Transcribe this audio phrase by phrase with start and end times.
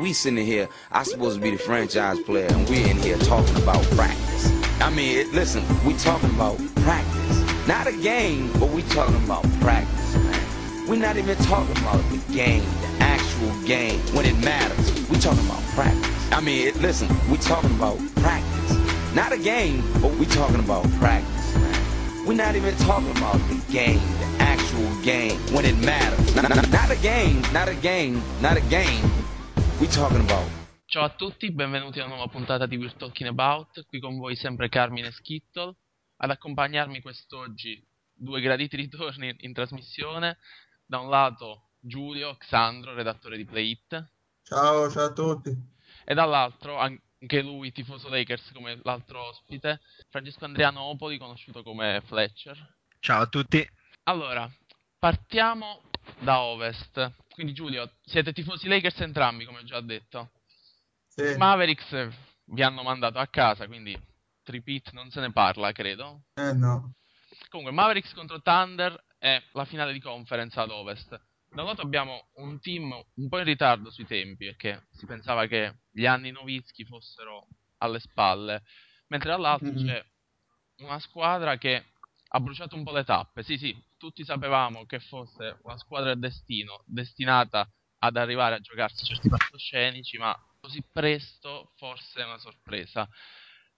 [0.00, 3.54] We sitting here, I supposed to be the franchise player, and we're in here talking
[3.62, 4.50] about practice.
[4.80, 7.68] I mean, it, listen, we talking about practice.
[7.68, 10.88] Not a game, but we talking about practice, man.
[10.88, 15.08] We're not even talking about the game, the actual game, when it matters.
[15.08, 16.32] We talking about practice.
[16.32, 19.14] I mean, it, listen, we talking about practice.
[19.14, 22.26] Not a game, but we talking about practice, man.
[22.26, 26.34] We're not even talking about the game, the actual game, when it matters.
[26.34, 29.23] Not, not, not a game, not a game, not a game.
[29.80, 30.48] We talking about.
[30.86, 33.84] Ciao a tutti, benvenuti a una nuova puntata di We're Talking About.
[33.86, 35.74] Qui con voi sempre Carmine Skittle.
[36.18, 40.38] Ad accompagnarmi quest'oggi due graditi ritorni in trasmissione.
[40.86, 44.10] Da un lato Giulio Xandro, redattore di Play It.
[44.44, 45.50] Ciao, ciao a tutti.
[46.04, 52.76] E dall'altro anche lui, tifoso Lakers come l'altro ospite, Francesco Andriano Opoli, conosciuto come Fletcher.
[53.00, 53.66] Ciao a tutti.
[54.04, 54.48] Allora,
[54.98, 55.82] partiamo
[56.20, 57.12] da Ovest.
[57.32, 60.30] Quindi Giulio, siete tifosi Lakers entrambi, come ho già detto.
[61.08, 61.36] Sì.
[61.36, 62.08] Mavericks
[62.46, 63.98] vi hanno mandato a casa, quindi
[64.42, 66.24] Tripit non se ne parla, credo.
[66.34, 66.94] Eh no.
[67.48, 71.10] Comunque, Mavericks contro Thunder è la finale di conference ad Ovest.
[71.48, 75.46] Da un lato abbiamo un team un po' in ritardo sui tempi, perché si pensava
[75.46, 77.46] che gli anni Novitsky fossero
[77.78, 78.62] alle spalle,
[79.08, 79.86] mentre dall'altro Mhm.
[79.86, 80.04] c'è
[80.78, 81.92] una squadra che
[82.34, 83.44] ha bruciato un po' le tappe.
[83.44, 87.68] Sì, sì, tutti sapevamo che fosse una squadra del destino, destinata
[87.98, 93.08] ad arrivare a giocarsi certi palcoscenici, ma così presto forse è una sorpresa.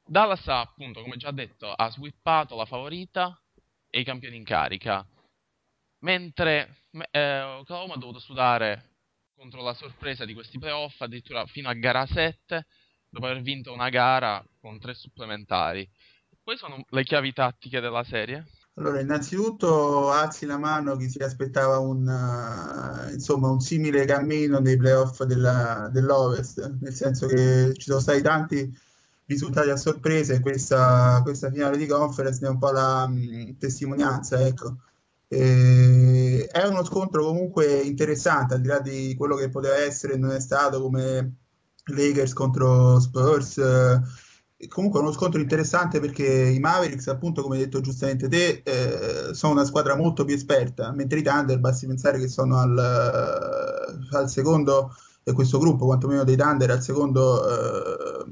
[0.02, 3.38] Dallas appunto, come già detto, ha swippato la favorita
[3.90, 5.06] e i campioni in carica,
[6.00, 8.94] mentre me- eh, Oklahoma ha dovuto sudare
[9.34, 12.66] contro la sorpresa di questi playoff addirittura fino a gara 7,
[13.10, 15.86] dopo aver vinto una gara con tre supplementari.
[16.46, 18.46] Quali sono le chiavi tattiche della serie?
[18.78, 22.06] Allora, innanzitutto alzi la mano chi si aspettava un,
[23.08, 28.20] eh, insomma, un simile cammino nei playoff della- dell'Ovest, nel senso che ci sono stati
[28.20, 28.70] tanti
[29.24, 33.56] risultati a sorpresa e questa, questa finale di conference ne è un po' la mh,
[33.58, 34.76] testimonianza, ecco.
[35.28, 40.16] E è uno scontro comunque interessante, al di là di quello che poteva essere e
[40.18, 41.34] non è stato come
[41.86, 43.56] Lakers contro Spurs.
[43.58, 44.00] eh,
[44.68, 49.34] Comunque è uno scontro interessante perché i Mavericks, appunto, come hai detto giustamente te, eh,
[49.34, 52.78] sono una squadra molto più esperta, mentre i Thunder, basti pensare che sono al,
[54.10, 58.24] al secondo, e questo gruppo, quantomeno dei Thunder, al secondo eh,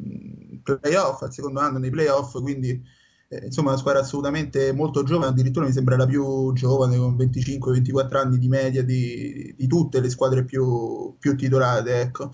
[0.81, 2.83] playoff, al secondo anno nei playoff, quindi
[3.29, 8.17] eh, insomma una squadra assolutamente molto giovane, addirittura mi sembra la più giovane, con 25-24
[8.17, 12.31] anni di media di, di tutte le squadre più, più titolate, ecco.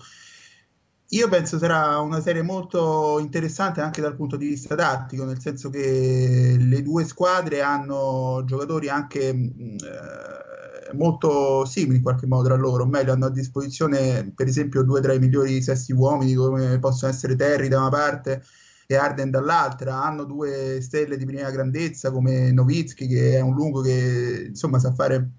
[1.13, 5.69] Io penso sarà una serie molto interessante anche dal punto di vista tattico, nel senso
[5.69, 12.83] che le due squadre hanno giocatori anche eh, molto simili in qualche modo tra loro,
[12.83, 17.11] o meglio, hanno a disposizione per esempio due tra i migliori sesti uomini come possono
[17.11, 18.41] essere Terry da una parte
[18.87, 23.81] e Arden dall'altra, hanno due stelle di prima grandezza come Nowitzki che è un lungo
[23.81, 25.29] che insomma sa fare,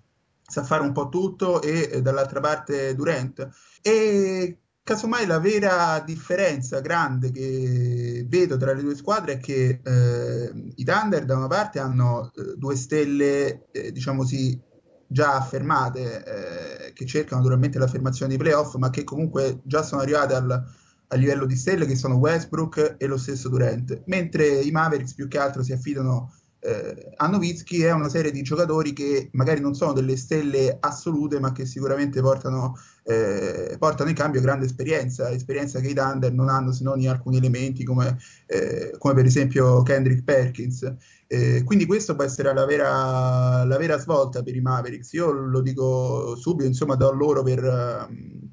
[0.43, 3.49] sa fare un po' tutto e eh, dall'altra parte Durant.
[3.81, 10.72] E casomai la vera differenza grande che vedo tra le due squadre è che eh,
[10.75, 14.60] i Thunder da una parte hanno eh, due stelle, eh, diciamo così,
[15.06, 20.34] già affermate, eh, che cercano naturalmente l'affermazione dei playoff, ma che comunque già sono arrivate
[20.34, 25.14] al, a livello di stelle, che sono Westbrook e lo stesso Durant, mentre i Mavericks
[25.14, 26.32] più che altro si affidano
[26.65, 31.50] eh, a è una serie di giocatori che magari non sono delle stelle assolute, ma
[31.50, 36.71] che sicuramente portano, eh, portano in cambio grande esperienza, esperienza che i Thunder non hanno
[36.71, 40.95] se non in alcuni elementi come, eh, come per esempio Kendrick Perkins.
[41.27, 45.12] Eh, quindi questo può essere la vera, la vera svolta per i Mavericks.
[45.15, 48.50] Io lo dico subito, insomma, do loro per, ehm,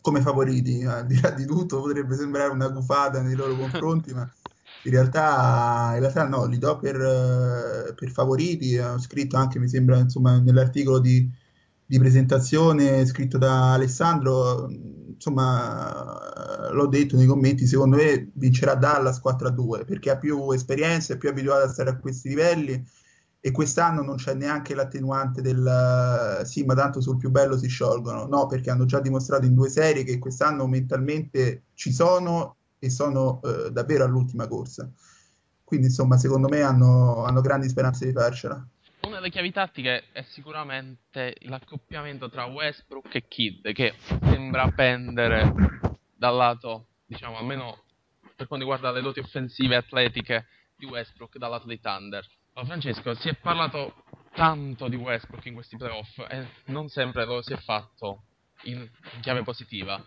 [0.00, 4.28] come favoriti, al di là di tutto potrebbe sembrare una gufata nei loro confronti, ma
[4.84, 8.76] in realtà, in realtà no, li do per, eh, per favoriti.
[8.78, 11.28] Ho scritto anche, mi sembra, insomma, nell'articolo di,
[11.84, 14.68] di presentazione scritto da Alessandro,
[15.14, 21.18] insomma, l'ho detto nei commenti, secondo me vincerà Dallas 4-2 perché ha più esperienza, è
[21.18, 22.82] più abituato a stare a questi livelli
[23.44, 28.26] e quest'anno non c'è neanche l'attenuante del sì, ma tanto sul più bello si sciolgono.
[28.26, 33.40] No, perché hanno già dimostrato in due serie che quest'anno mentalmente ci sono e sono
[33.44, 34.90] eh, davvero all'ultima corsa.
[35.62, 38.66] Quindi, insomma, secondo me hanno, hanno grandi speranze di farcela.
[39.02, 45.54] Una delle chiavi tattiche è sicuramente l'accoppiamento tra Westbrook e Kidd, che sembra pendere
[46.16, 47.84] dal lato, diciamo, almeno
[48.34, 50.46] per quanto riguarda le doti offensive e atletiche
[50.76, 52.26] di Westbrook dal lato dei Thunder.
[52.54, 53.94] Allora, Francesco, si è parlato
[54.34, 58.24] tanto di Westbrook in questi playoff e non sempre lo si è fatto
[58.64, 60.04] in, in chiave positiva.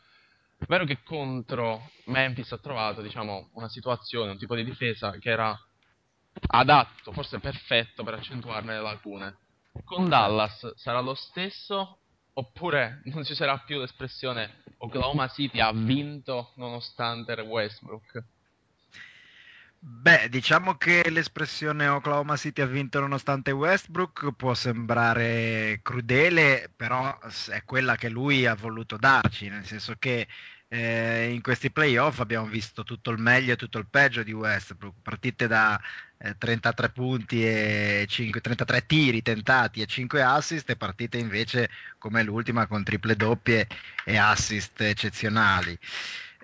[0.68, 5.56] Vero che contro Memphis ha trovato, diciamo, una situazione, un tipo di difesa che era
[6.48, 9.38] adatto, forse perfetto per accentuarne le lacune.
[9.84, 12.00] Con Dallas sarà lo stesso
[12.34, 18.24] oppure non ci sarà più l'espressione Oklahoma City ha vinto nonostante Westbrook?
[19.88, 27.16] Beh, diciamo che l'espressione Oklahoma City ha vinto nonostante Westbrook può sembrare crudele, però
[27.50, 30.28] è quella che lui ha voluto darci, nel senso che
[30.70, 34.96] eh, in questi playoff abbiamo visto tutto il meglio e tutto il peggio di Westbrook,
[35.04, 35.80] partite da
[36.18, 42.24] eh, 33 punti e 5, 33 tiri tentati e 5 assist e partite invece come
[42.24, 43.68] l'ultima con triple doppie
[44.04, 45.78] e assist eccezionali.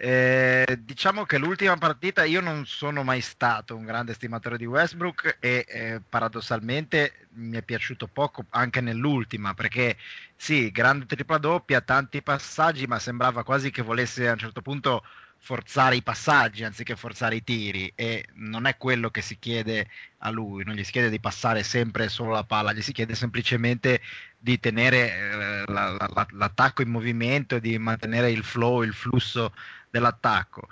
[0.03, 5.37] Eh, diciamo che l'ultima partita io non sono mai stato un grande stimatore di Westbrook
[5.39, 9.97] e eh, paradossalmente mi è piaciuto poco anche nell'ultima perché
[10.35, 15.03] sì, grande tripla doppia, tanti passaggi, ma sembrava quasi che volesse a un certo punto
[15.37, 19.87] forzare i passaggi anziché forzare i tiri e non è quello che si chiede
[20.19, 23.13] a lui, non gli si chiede di passare sempre solo la palla, gli si chiede
[23.13, 24.01] semplicemente
[24.37, 29.53] di tenere eh, la, la, l'attacco in movimento, di mantenere il flow, il flusso
[29.91, 30.67] dell'attacco.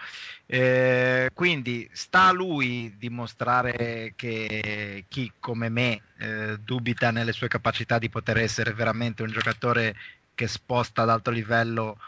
[0.45, 7.99] Eh, quindi sta a lui dimostrare che chi come me eh, dubita nelle sue capacità
[7.99, 9.95] di poter essere veramente un giocatore
[10.33, 11.99] che sposta ad alto livello,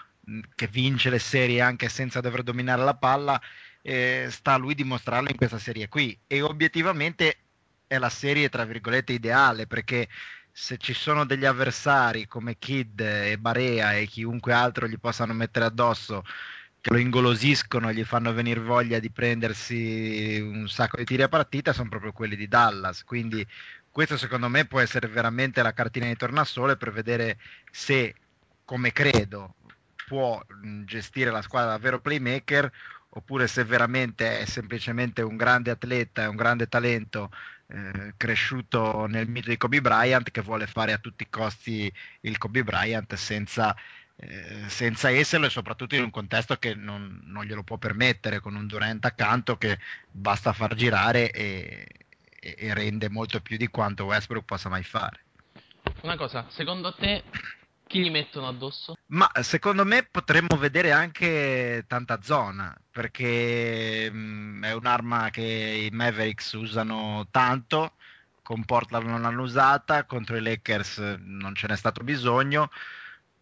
[0.55, 3.39] che vince le serie anche senza dover dominare la palla,
[3.81, 6.17] eh, sta a lui dimostrarlo in questa serie qui.
[6.25, 7.37] E obiettivamente
[7.87, 10.07] è la serie, tra virgolette, ideale perché
[10.53, 15.65] se ci sono degli avversari come Kid e Barea e chiunque altro gli possano mettere
[15.65, 16.23] addosso
[16.81, 21.73] che lo ingolosiscono, gli fanno venire voglia di prendersi un sacco di tiri a partita,
[21.73, 23.03] sono proprio quelli di Dallas.
[23.03, 23.45] Quindi
[23.91, 27.37] questo secondo me può essere veramente la cartina di tornasole per vedere
[27.69, 28.15] se,
[28.65, 29.55] come credo,
[30.07, 30.43] può
[30.83, 32.71] gestire la squadra davvero playmaker
[33.13, 37.29] oppure se veramente è semplicemente un grande atleta un grande talento
[37.67, 41.91] eh, cresciuto nel mito di Kobe Bryant che vuole fare a tutti i costi
[42.21, 43.75] il Kobe Bryant senza
[44.23, 48.53] eh, senza esserlo e soprattutto in un contesto che non, non, glielo può permettere con
[48.53, 49.79] un Durant accanto che
[50.11, 51.87] basta far girare e,
[52.39, 55.21] e, e rende molto più di quanto Westbrook possa mai fare.
[56.01, 57.23] Una cosa, secondo te
[57.87, 58.95] chi gli mettono addosso?
[59.07, 65.95] Ma secondo me potremmo vedere anche tanta zona, perché mh, mm, è un'arma che i
[65.95, 67.93] Mavericks usano tanto,
[68.43, 72.69] con Portland non l'hanno usata, contro i Lakers non ce n'è stato bisogno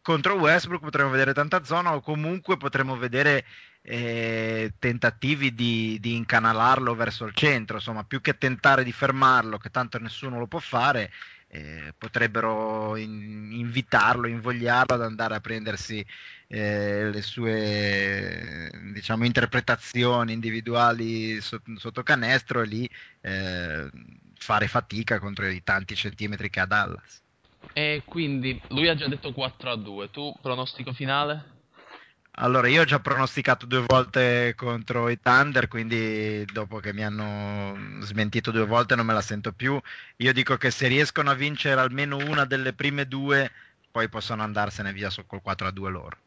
[0.09, 3.45] contro Westbrook potremmo vedere tanta zona o comunque potremmo vedere
[3.83, 9.69] eh, tentativi di, di, incanalarlo verso il centro, insomma più che tentare di fermarlo, che
[9.69, 11.11] tanto nessuno lo può fare,
[11.50, 16.03] eh, potrebbero in, invitarlo, invogliarlo ad andare a prendersi
[16.47, 22.89] eh, le sue diciamo, interpretazioni individuali sotto, sotto canestro e lì
[23.21, 23.88] eh,
[24.39, 27.27] fare fatica contro i tanti centimetri che ha Dallas.
[27.74, 30.10] E quindi lui ha già detto 4 a 2.
[30.10, 31.57] Tu pronostico finale?
[32.42, 38.01] Allora, io ho già pronosticato due volte contro i Thunder, quindi dopo che mi hanno
[38.01, 39.77] smentito due volte non me la sento più.
[40.18, 43.51] Io dico che se riescono a vincere almeno una delle prime due,
[43.92, 46.18] poi possono andarsene via col 4 a 2 loro.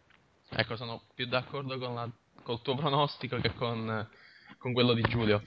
[0.51, 2.07] Ecco, sono più d'accordo con la,
[2.43, 4.07] col tuo pronostico che con,
[4.59, 5.43] con quello di Giulio.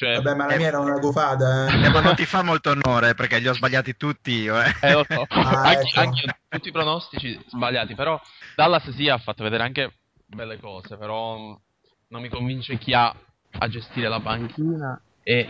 [0.00, 1.66] Cioè, Vabbè, ma la mia era una gufata.
[1.66, 1.84] Eh.
[1.84, 4.58] Eh, ma non ti fa molto onore perché li ho sbagliati tutti io.
[4.58, 5.26] Eh, eh lo so.
[5.28, 6.00] ah, anche, ecco.
[6.00, 7.94] anche, tutti i pronostici sbagliati.
[7.94, 8.18] Però
[8.56, 9.92] Dallas sì ha fatto vedere anche
[10.24, 10.96] belle cose.
[10.96, 13.14] Però non mi convince chi ha
[13.58, 15.46] a gestire la panchina e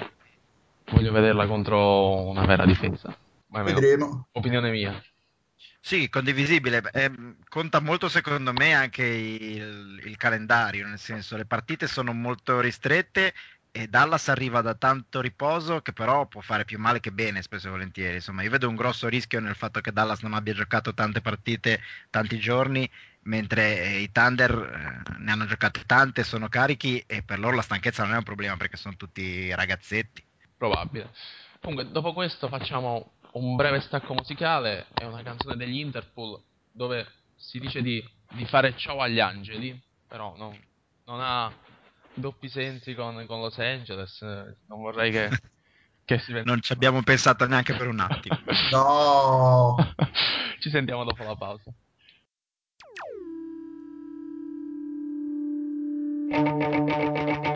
[0.91, 3.17] voglio vederla contro una vera difesa.
[3.51, 4.27] Ma Vedremo.
[4.33, 5.01] Opinione mia.
[5.79, 6.83] Sì, condivisibile.
[6.93, 7.13] Eh,
[7.49, 13.33] conta molto secondo me anche il, il, calendario, nel senso le partite sono molto ristrette
[13.73, 17.69] e Dallas arriva da tanto riposo che però può fare più male che bene spesso
[17.69, 18.17] e volentieri.
[18.17, 21.81] Insomma, io vedo un grosso rischio nel fatto che Dallas non abbia giocato tante partite
[22.11, 22.89] tanti giorni,
[23.23, 27.63] mentre eh, i Thunder eh, ne hanno giocate tante, sono carichi e per loro la
[27.63, 30.25] stanchezza non è un problema perché sono tutti ragazzetti.
[30.57, 31.11] Probabile.
[31.61, 36.41] Comunque, dopo questo facciamo un breve stacco musicale, è una canzone degli Interpol
[36.73, 40.57] dove si dice di, di fare ciao agli angeli, però no,
[41.05, 41.53] non ha
[42.15, 44.21] doppi sensi con, con Los Angeles.
[44.21, 45.29] Non vorrei che,
[46.05, 46.51] che si venda.
[46.51, 48.39] Non ci abbiamo pensato neanche per un attimo.
[48.73, 49.77] no!
[50.59, 51.73] ci sentiamo dopo la pausa.
[56.31, 57.41] bentornati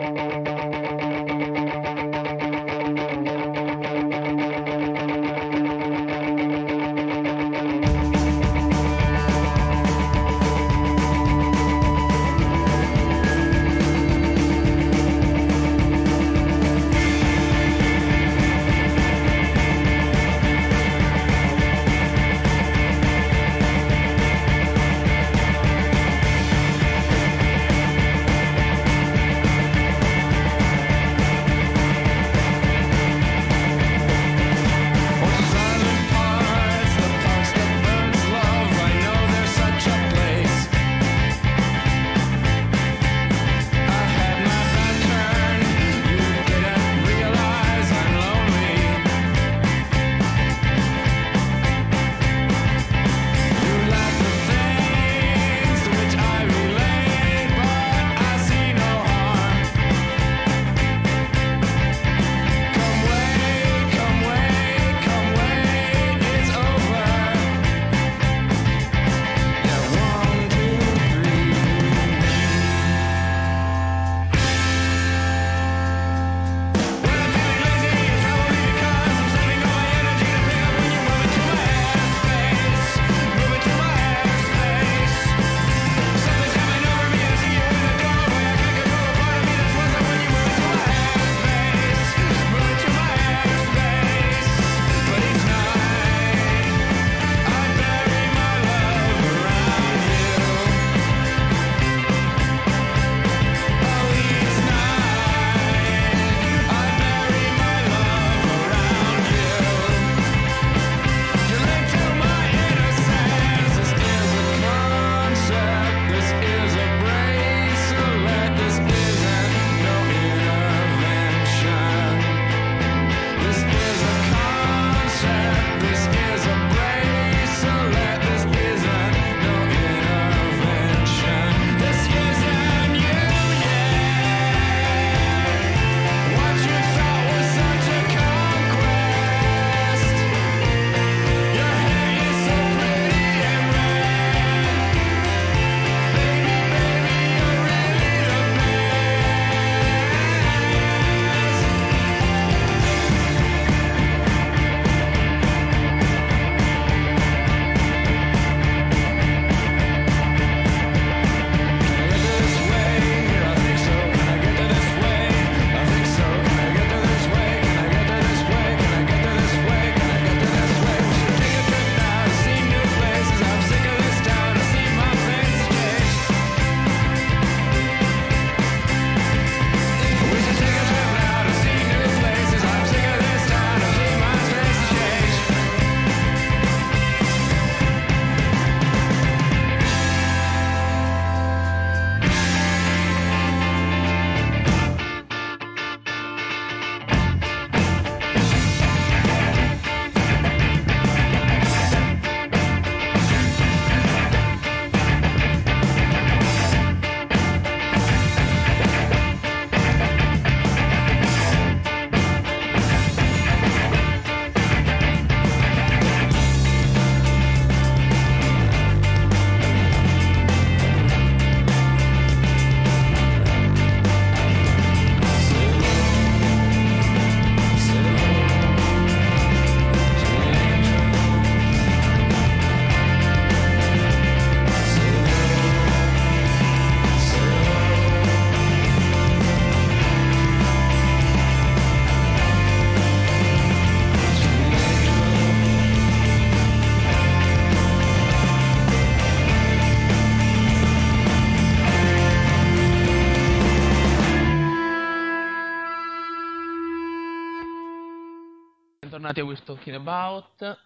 [259.39, 260.79] a We're Talking About.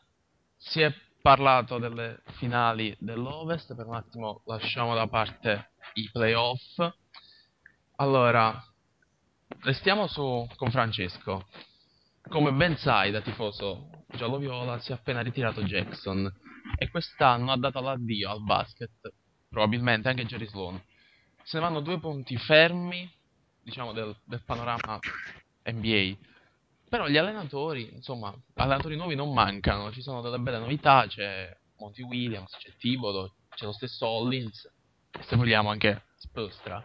[0.57, 6.93] Si è parlato delle finali dell'Ovest, per un attimo lasciamo da parte i playoff.
[7.97, 8.63] Allora,
[9.61, 11.47] restiamo su con Francesco.
[12.27, 16.31] Come ben sai da tifoso giallo-viola si è appena ritirato Jackson
[16.77, 19.13] e quest'anno ha dato l'addio al basket,
[19.47, 20.81] probabilmente anche Jerry Sloan.
[21.43, 23.11] Se ne vanno due punti fermi,
[23.61, 24.99] diciamo, del, del panorama
[25.63, 26.28] NBA.
[26.89, 32.01] Però gli allenatori, insomma, allenatori nuovi non mancano, ci sono delle belle novità, c'è Monty
[32.01, 34.67] Williams, c'è Thibodeau, c'è lo stesso Hollins,
[35.11, 36.83] e se vogliamo anche Spolstra.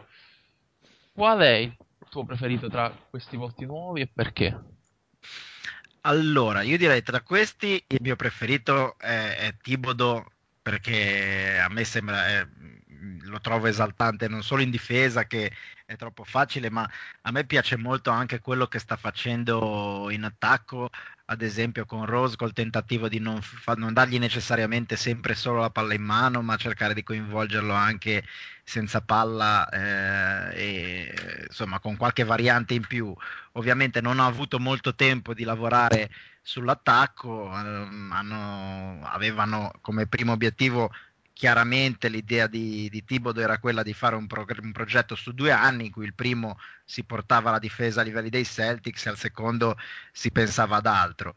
[1.13, 1.77] Qual è il
[2.11, 4.61] tuo preferito tra questi volti nuovi e perché?
[6.03, 10.23] Allora, io direi tra questi il mio preferito è, è Thibodeau
[10.61, 12.47] perché a me sembra, è,
[13.35, 15.53] lo trovo esaltante non solo in difesa che
[15.87, 16.89] è troppo facile, ma
[17.23, 20.89] a me piace molto anche quello che sta facendo in attacco,
[21.27, 25.71] ad esempio con Rose, col tentativo di non, fa, non dargli necessariamente sempre solo la
[25.71, 28.25] palla in mano, ma cercare di coinvolgerlo anche
[28.63, 33.15] senza palla eh, e insomma con qualche variante in più.
[33.53, 36.11] Ovviamente non ha avuto molto tempo di lavorare
[36.41, 40.91] sull'attacco, ehm, hanno, avevano come primo obiettivo
[41.35, 45.51] chiaramente l'idea di, di Thibodeau era quella di fare un, pro, un, progetto su due
[45.51, 49.19] anni in cui il primo si portava la difesa a livelli dei Celtics e al
[49.19, 49.77] secondo
[50.13, 51.35] si pensava ad altro.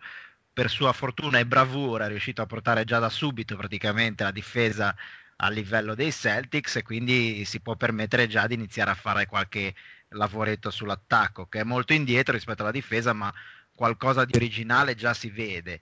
[0.54, 4.96] Per sua fortuna e bravura è riuscito a portare già da subito praticamente la difesa
[5.38, 9.74] a livello dei Celtics e quindi si può permettere già di iniziare a fare qualche
[10.10, 13.34] lavoretto sull'attacco che è molto indietro rispetto alla difesa ma
[13.76, 15.82] qualcosa di originale già si vede.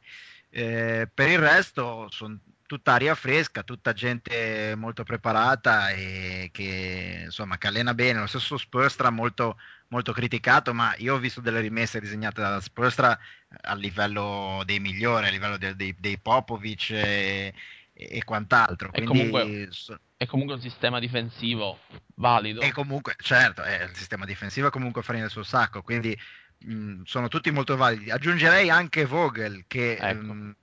[0.49, 7.57] Eh, per il resto sono tutta aria fresca, tutta gente molto preparata e che, insomma,
[7.57, 8.19] che allena bene.
[8.19, 13.17] Lo stesso Spurstra molto, molto criticato, ma io ho visto delle rimesse disegnate da Spurstra
[13.61, 17.53] a livello dei migliori, a livello de, de, dei Popovic e,
[17.93, 18.91] e quant'altro.
[18.91, 19.69] È comunque,
[20.17, 21.79] è comunque, un sistema difensivo
[22.15, 22.61] valido.
[22.61, 26.17] E comunque, certo, è, il sistema difensivo è comunque farina del suo sacco, quindi
[26.59, 28.09] mh, sono tutti molto validi.
[28.09, 29.97] Aggiungerei anche Vogel che...
[29.97, 30.33] Ecco.
[30.33, 30.55] Mh,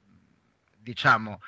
[0.82, 1.40] diciamo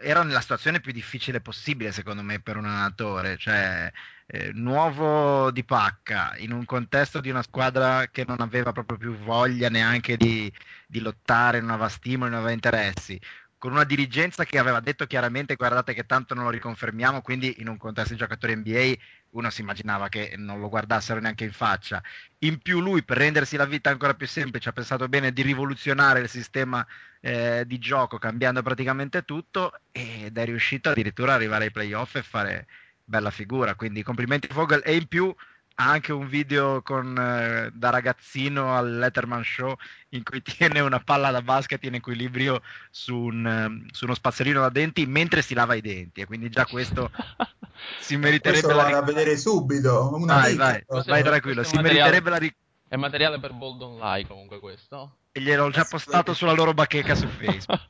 [0.00, 3.90] era nella situazione più difficile possibile secondo me per un allenatore, cioè
[4.26, 9.14] eh, nuovo di pacca in un contesto di una squadra che non aveva proprio più
[9.16, 10.52] voglia neanche di,
[10.86, 13.20] di lottare, non aveva stimoli, non aveva interessi,
[13.58, 17.68] con una dirigenza che aveva detto chiaramente guardate che tanto non lo riconfermiamo, quindi in
[17.68, 18.94] un contesto di giocatori NBA
[19.30, 22.02] uno si immaginava che non lo guardassero neanche in faccia.
[22.38, 26.20] In più lui per rendersi la vita ancora più semplice ha pensato bene di rivoluzionare
[26.20, 26.86] il sistema
[27.20, 32.22] eh, di gioco cambiando praticamente tutto ed è riuscito addirittura ad arrivare ai playoff e
[32.22, 32.66] fare
[33.04, 35.34] bella figura, quindi complimenti a Vogel e in più
[35.80, 39.74] ha anche un video con, eh, da ragazzino al Letterman Show
[40.10, 40.42] in cui
[40.76, 45.06] tiene una palla da basket in equilibrio su, un, um, su uno spazzolino da denti
[45.06, 47.10] mentre si lava i denti e quindi già questo
[47.98, 52.30] si meriterebbe questo la ric- a vedere subito una vai, vai, vai tranquillo si meriterebbe
[52.30, 55.18] la ric- è materiale per Bold Online comunque questo.
[55.32, 57.80] E gliel'ho già postato sulla loro bacheca su Facebook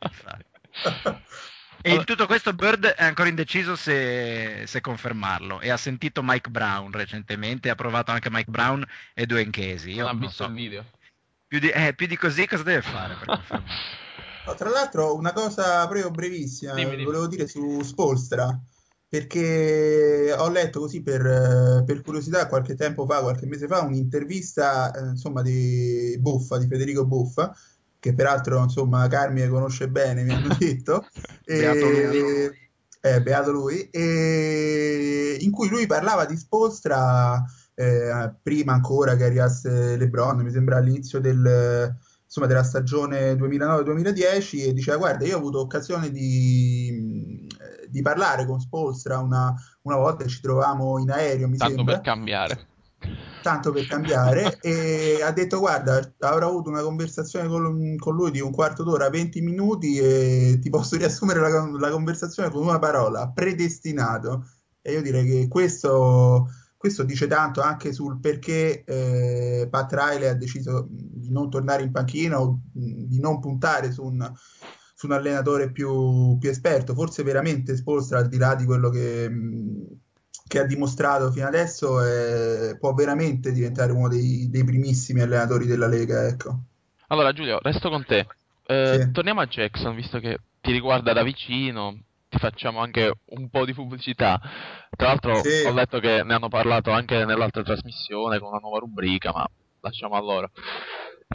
[1.83, 6.51] E in tutto questo Bird è ancora indeciso se, se, confermarlo e ha sentito Mike
[6.51, 9.93] Brown recentemente, ha provato anche Mike Brown e due Enchesi.
[9.93, 10.49] Io non ho visto so.
[10.49, 10.85] il video.
[11.47, 13.75] Più di, eh, più di, così cosa deve fare per confermarlo?
[14.47, 17.05] no, tra l'altro una cosa proprio brevissima, dimmi, dimmi.
[17.05, 18.61] volevo dire su Spolstra,
[19.09, 25.09] perché ho letto così per, per, curiosità qualche tempo fa, qualche mese fa, un'intervista eh,
[25.09, 27.53] insomma di Buffa, di Federico Buffa,
[28.01, 31.07] che peraltro insomma Carmine conosce bene, mi hanno detto.
[31.45, 32.59] beato e, lui.
[33.03, 33.89] Eh, beato lui.
[33.91, 40.79] E, in cui lui parlava di Spolstra eh, prima ancora che arrivasse LeBron, mi sembra
[40.79, 47.47] all'inizio del, insomma, della stagione 2009-2010 e diceva guarda io ho avuto occasione di,
[47.89, 52.05] di parlare con Spolstra una, una volta ci trovavamo in aereo mi Tanto sembra per
[52.05, 52.69] cambiare
[53.43, 58.53] tanto per cambiare, e ha detto guarda, avrò avuto una conversazione con, lui di un
[58.53, 64.47] quarto d'ora, 20 minuti e ti posso riassumere la, la conversazione con una parola, predestinato.
[64.83, 70.35] E io direi che questo, questo dice tanto anche sul perché eh, Pat Riley ha
[70.35, 74.33] deciso di non tornare in panchina o di non puntare su un,
[74.95, 76.95] su un allenatore più, più, esperto.
[76.95, 79.31] Forse veramente Spolstra, al di là di quello che
[80.51, 85.87] che ha dimostrato fino adesso eh, può veramente diventare uno dei, dei, primissimi allenatori della
[85.87, 86.27] Lega.
[86.27, 86.59] Ecco.
[87.07, 88.27] Allora Giulio, resto con te.
[88.67, 89.11] Eh, sì.
[89.13, 91.97] Torniamo a Jackson, visto che ti riguarda da vicino,
[92.29, 94.41] ti facciamo anche un po' di pubblicità.
[94.91, 95.63] Tra l'altro sì.
[95.65, 99.49] ho letto che ne hanno parlato anche nell'altra trasmissione con una nuova rubrica, ma
[99.83, 100.51] lasciamo a loro.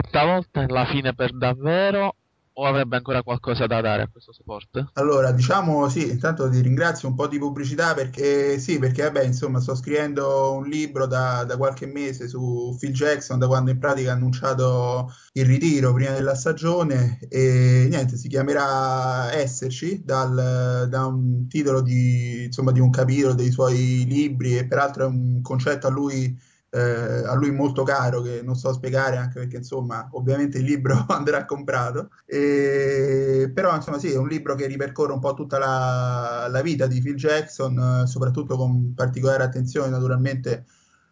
[0.08, 2.16] Stavolta è la fine per davvero
[2.58, 4.92] o avrebbe ancora qualcosa da dare a questo sport?
[4.94, 9.60] Allora, diciamo sì, intanto ti ringrazio un po' di pubblicità perché sì, perché vabbè, insomma,
[9.60, 14.12] sto scrivendo un libro da, da qualche mese su Phil Jackson, da quando in pratica
[14.12, 21.46] ha annunciato il ritiro prima della stagione e niente, si chiamerà Esserci dal, da un
[21.48, 25.90] titolo di, insomma, di un capitolo dei suoi libri e peraltro è un concetto a
[25.90, 26.80] lui eh,
[27.26, 31.44] a lui molto caro, che non so spiegare anche perché insomma ovviamente il libro andrà
[31.44, 36.62] comprato, e, però insomma sì, è un libro che ripercorre un po' tutta la, la
[36.62, 40.64] vita di Phil Jackson, eh, soprattutto con particolare attenzione naturalmente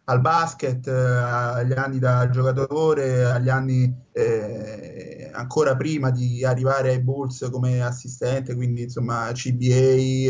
[0.05, 7.01] al basket, eh, agli anni da giocatore, agli anni eh, ancora prima di arrivare ai
[7.01, 9.73] Bulls come assistente, quindi insomma CBA,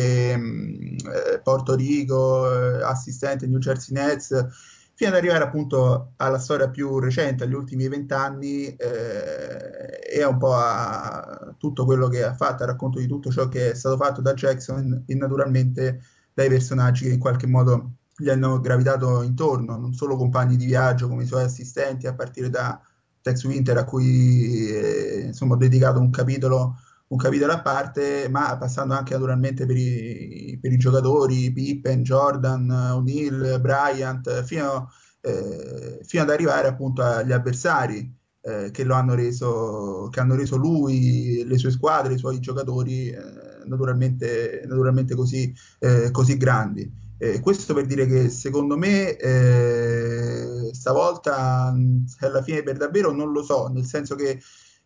[0.01, 0.97] e, mm,
[1.33, 6.99] eh, Porto Rico, eh, assistente New Jersey Nets fino ad arrivare appunto alla storia più
[6.99, 12.67] recente, agli ultimi vent'anni, eh, e un po' a tutto quello che ha fatto, a
[12.67, 16.01] racconto di tutto ciò che è stato fatto da Jackson e naturalmente
[16.33, 21.09] dai personaggi che in qualche modo gli hanno gravitato intorno, non solo compagni di viaggio
[21.09, 22.81] come i suoi assistenti, a partire da
[23.21, 26.77] Tex Winter a cui eh, insomma, ho dedicato un capitolo
[27.15, 32.69] un capitolo a parte, ma passando anche naturalmente per i, per i giocatori, Pippen, Jordan,
[32.69, 40.09] O'Neill, Bryant, fino, eh, fino, ad arrivare appunto agli avversari eh, che lo hanno reso,
[40.11, 43.21] che hanno reso lui, le sue squadre, i suoi giocatori eh,
[43.65, 47.03] naturalmente, naturalmente così, eh, così grandi.
[47.17, 51.73] Eh, questo per dire che secondo me eh, stavolta
[52.19, 54.41] alla fine per davvero non lo so, nel senso che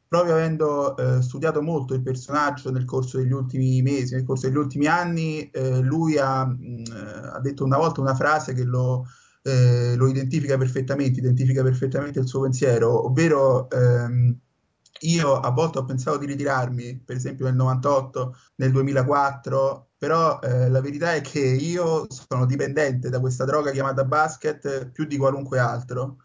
[0.10, 4.58] proprio avendo eh, studiato molto il personaggio nel corso degli ultimi mesi, nel corso degli
[4.58, 6.84] ultimi anni, eh, lui ha, mh, mm,
[7.34, 9.06] ha, detto una volta una frase che lo,
[9.44, 14.36] eh, lo, identifica perfettamente, identifica perfettamente il suo pensiero, ovvero ehm,
[15.02, 20.70] io a volte ho pensato di ritirarmi, per esempio nel 98, nel 2004, però eh,
[20.70, 25.60] la verità è che io sono dipendente da questa droga chiamata basket più di qualunque
[25.60, 26.18] altro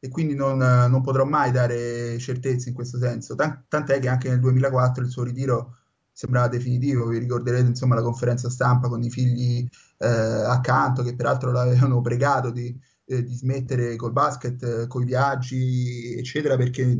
[0.00, 3.34] e quindi non, non, potrò mai dare certezze in questo senso.
[3.34, 5.76] tant'è che anche nel 2004 il suo ritiro
[6.10, 7.06] sembrava definitivo.
[7.06, 12.50] Vi ricorderete insomma la conferenza stampa con i figli eh, accanto, che peraltro l'avevano pregato
[12.50, 12.74] di,
[13.06, 16.96] eh, di smettere col basket, eh, con i viaggi, eccetera, perché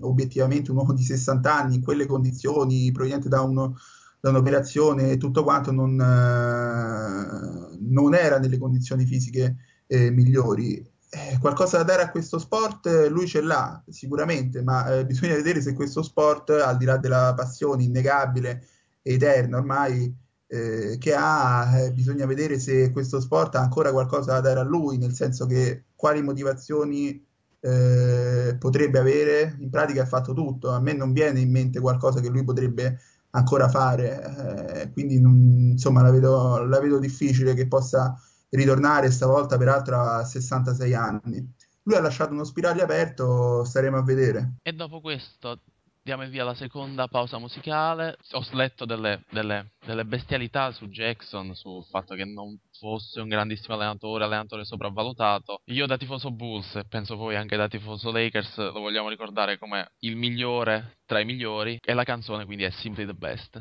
[0.00, 3.76] obiettivamente un uomo di 60 anni in quelle condizioni, proveniente da, uno,
[4.20, 11.36] da un'operazione e tutto quanto, non, eh, non, era nelle condizioni fisiche eh, migliori eh,
[11.38, 15.74] qualcosa da dare a questo sport lui ce l'ha sicuramente, ma eh, bisogna vedere se
[15.74, 18.64] questo sport, al di là della passione innegabile
[19.02, 20.14] e eterna ormai
[20.46, 24.62] eh, che ha, eh, bisogna vedere se questo sport ha ancora qualcosa da dare a
[24.62, 27.22] lui, nel senso che quali motivazioni
[27.60, 29.54] eh, potrebbe avere.
[29.60, 32.98] In pratica ha fatto tutto, a me non viene in mente qualcosa che lui potrebbe
[33.32, 35.34] ancora fare, eh, quindi non,
[35.72, 38.18] insomma la vedo, la vedo difficile che possa
[38.56, 41.54] ritornare stavolta peraltro a 66 anni.
[41.84, 44.54] Lui ha lasciato uno spiraglio aperto, staremo a vedere.
[44.62, 45.60] E dopo questo
[46.02, 48.16] diamo via la seconda pausa musicale.
[48.32, 53.74] Ho letto delle, delle, delle, bestialità su Jackson, sul fatto che non fosse un grandissimo
[53.74, 55.62] allenatore, allenatore sopravvalutato.
[55.66, 59.92] Io da tifoso Bulls, e penso voi anche da tifoso Lakers, lo vogliamo ricordare come
[60.00, 61.78] il migliore tra i migliori.
[61.82, 63.60] E la canzone quindi è Simply the Best.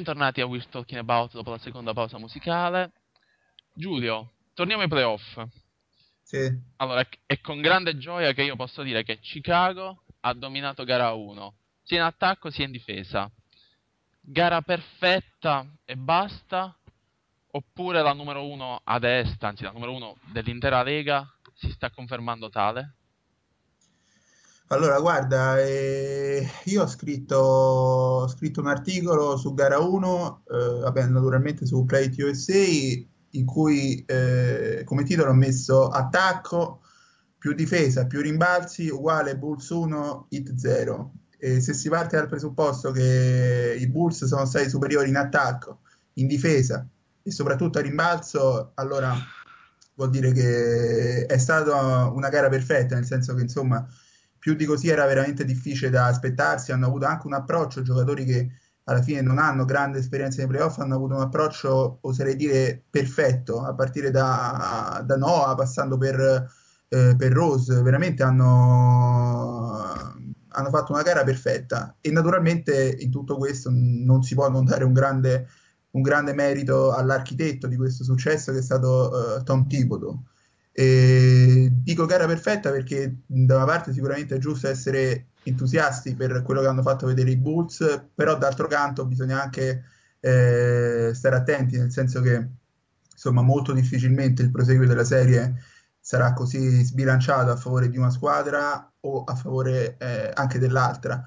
[0.00, 2.92] Bentornati a We're Talking About dopo la seconda pausa musicale.
[3.74, 5.38] Giulio, torniamo ai playoff.
[6.22, 6.50] Sì.
[6.76, 11.54] Allora, è con grande gioia che io posso dire che Chicago ha dominato gara 1,
[11.82, 13.30] sia in attacco sia in difesa.
[14.22, 16.74] Gara perfetta e basta?
[17.50, 22.48] Oppure la numero 1 ad est, anzi la numero 1 dell'intera Lega, si sta confermando
[22.48, 22.99] tale?
[24.72, 31.06] Allora, guarda, eh, io ho scritto, ho scritto un articolo su gara 1, eh, vabbè,
[31.06, 32.54] naturalmente su Play USA,
[33.30, 36.82] in cui eh, come titolo ho messo attacco
[37.36, 41.12] più difesa più rimbalzi uguale Bulls 1 hit 0.
[41.36, 45.80] E se si parte dal presupposto che i Bulls sono stati superiori in attacco,
[46.14, 46.86] in difesa
[47.24, 49.16] e soprattutto a rimbalzo, allora
[49.94, 53.84] vuol dire che è stata una gara perfetta, nel senso che insomma
[54.40, 58.50] più di così era veramente difficile da aspettarsi, hanno avuto anche un approccio, giocatori che
[58.84, 63.62] alla fine non hanno grande esperienza nei playoff, hanno avuto un approccio, oserei dire, perfetto,
[63.62, 66.18] a partire da, da Noah, passando per,
[66.88, 69.78] eh, per Rose, veramente hanno,
[70.48, 71.96] hanno, fatto una gara perfetta.
[72.00, 75.48] E naturalmente in tutto questo non si può non dare un grande,
[75.90, 80.18] un grande merito all'architetto di questo successo che è stato uh, Tom Thibodeau
[80.72, 86.60] e dico gara perfetta perché da una parte sicuramente è giusto essere entusiasti per quello
[86.60, 89.84] che hanno fatto vedere i Bulls, però d'altro canto bisogna anche
[90.20, 92.48] eh, stare attenti, nel senso che
[93.12, 95.62] insomma molto difficilmente il proseguio della serie
[95.98, 101.22] sarà così sbilanciato a favore di una squadra o a favore eh, anche dell'altra.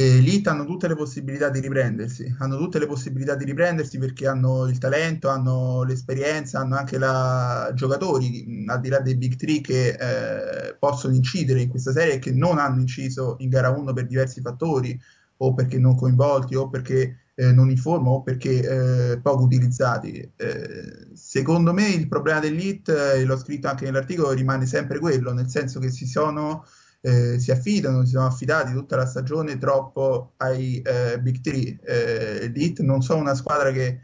[0.00, 4.26] E l'It hanno tutte le possibilità di riprendersi, hanno tutte le possibilità di riprendersi perché
[4.26, 7.70] hanno il talento, hanno l'esperienza, hanno anche la...
[7.74, 12.18] giocatori, al di là dei big three, che eh, possono incidere in questa serie e
[12.18, 14.98] che non hanno inciso in gara 1 per diversi fattori,
[15.36, 20.32] o perché non coinvolti, o perché eh, non in forma, o perché eh, poco utilizzati.
[20.34, 25.50] Eh, secondo me il problema dell'It, e l'ho scritto anche nell'articolo, rimane sempre quello, nel
[25.50, 26.64] senso che si sono
[27.00, 31.78] eh, si affidano, si sono affidati tutta la stagione troppo ai eh, Big Three.
[31.82, 34.00] Eh, Heat non sono una squadra che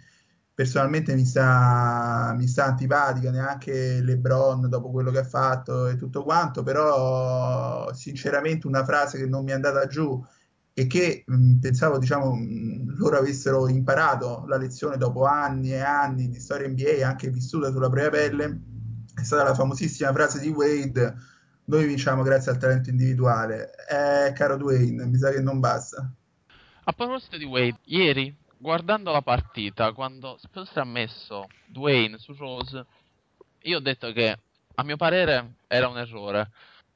[0.54, 6.22] personalmente mi sta, mi sta antipatica, neanche LeBron dopo quello che ha fatto e tutto
[6.22, 10.24] quanto, però sinceramente una frase che non mi è andata giù
[10.72, 16.28] e che mh, pensavo diciamo mh, loro avessero imparato la lezione dopo anni e anni
[16.28, 18.60] di storia NBA anche vissuta sulla propria pelle
[19.14, 21.14] è stata la famosissima frase di Wade
[21.66, 23.72] noi vinciamo grazie al talento individuale.
[23.88, 26.10] Eh, caro Dwayne, mi sa che non basta.
[26.84, 32.84] A proposito di Wade, ieri, guardando la partita, quando Spolstra ha messo Dwayne su Rose,
[33.62, 34.38] io ho detto che,
[34.74, 36.50] a mio parere, era un errore.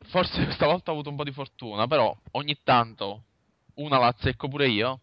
[0.06, 3.24] Forse questa volta ho avuto un po' di fortuna, però ogni tanto
[3.74, 5.00] una la azzecco pure io.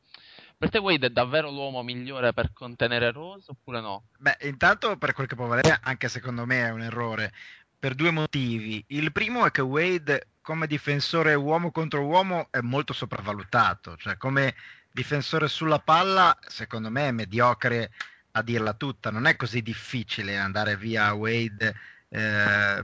[0.57, 4.05] Per te Wade è davvero l'uomo migliore per contenere Rose oppure no?
[4.17, 7.31] Beh, intanto per quel che può valere, anche secondo me è un errore
[7.79, 8.83] per due motivi.
[8.87, 14.55] Il primo è che Wade come difensore uomo contro uomo è molto sopravvalutato, cioè come
[14.91, 17.91] difensore sulla palla secondo me è mediocre
[18.31, 21.75] a dirla tutta, non è così difficile andare via Wade
[22.09, 22.83] eh,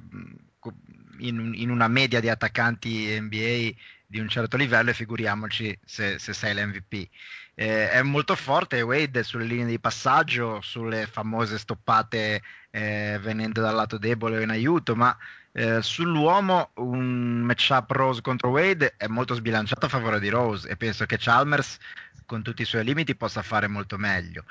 [1.19, 3.69] in, in, una media di attaccanti NBA
[4.05, 7.09] di un certo livello e figuriamoci se, se sei l'MVP.
[7.55, 13.75] Eh, è molto forte Wade sulle linee di passaggio, sulle famose stoppate eh, venendo dal
[13.75, 15.15] lato debole o in aiuto, ma
[15.51, 20.75] eh, sull'uomo un matchup Rose contro Wade è molto sbilanciato a favore di Rose e
[20.77, 21.77] penso che Chalmers
[22.25, 24.45] con tutti i suoi limiti possa fare molto meglio.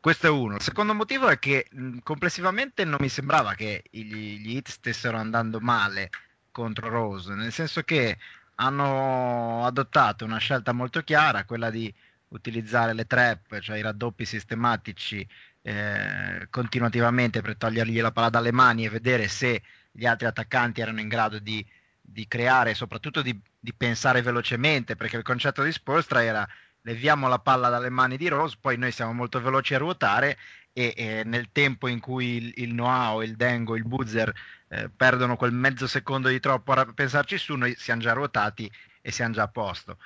[0.00, 0.56] Questo è uno.
[0.56, 5.16] Il secondo motivo è che mh, complessivamente non mi sembrava che gli, gli hit stessero
[5.18, 6.10] andando male
[6.50, 8.18] contro Rose, nel senso che
[8.56, 11.92] hanno adottato una scelta molto chiara, quella di
[12.30, 15.26] utilizzare le trap, cioè i raddoppi sistematici
[15.62, 19.62] eh, continuativamente per togliergli la palla dalle mani e vedere se
[19.92, 21.64] gli altri attaccanti erano in grado di,
[22.00, 26.48] di creare e soprattutto di, di, pensare velocemente, perché il concetto di Spolstra era
[26.82, 30.38] leviamo la palla dalle mani di Rose, poi noi siamo molto veloci a ruotare
[30.72, 34.32] e, e nel tempo in cui il, il Noah il Dengo, il Buzzer
[34.68, 38.70] eh, perdono quel mezzo secondo di troppo a pensarci su, noi siamo già ruotati
[39.02, 39.98] e siamo già a posto.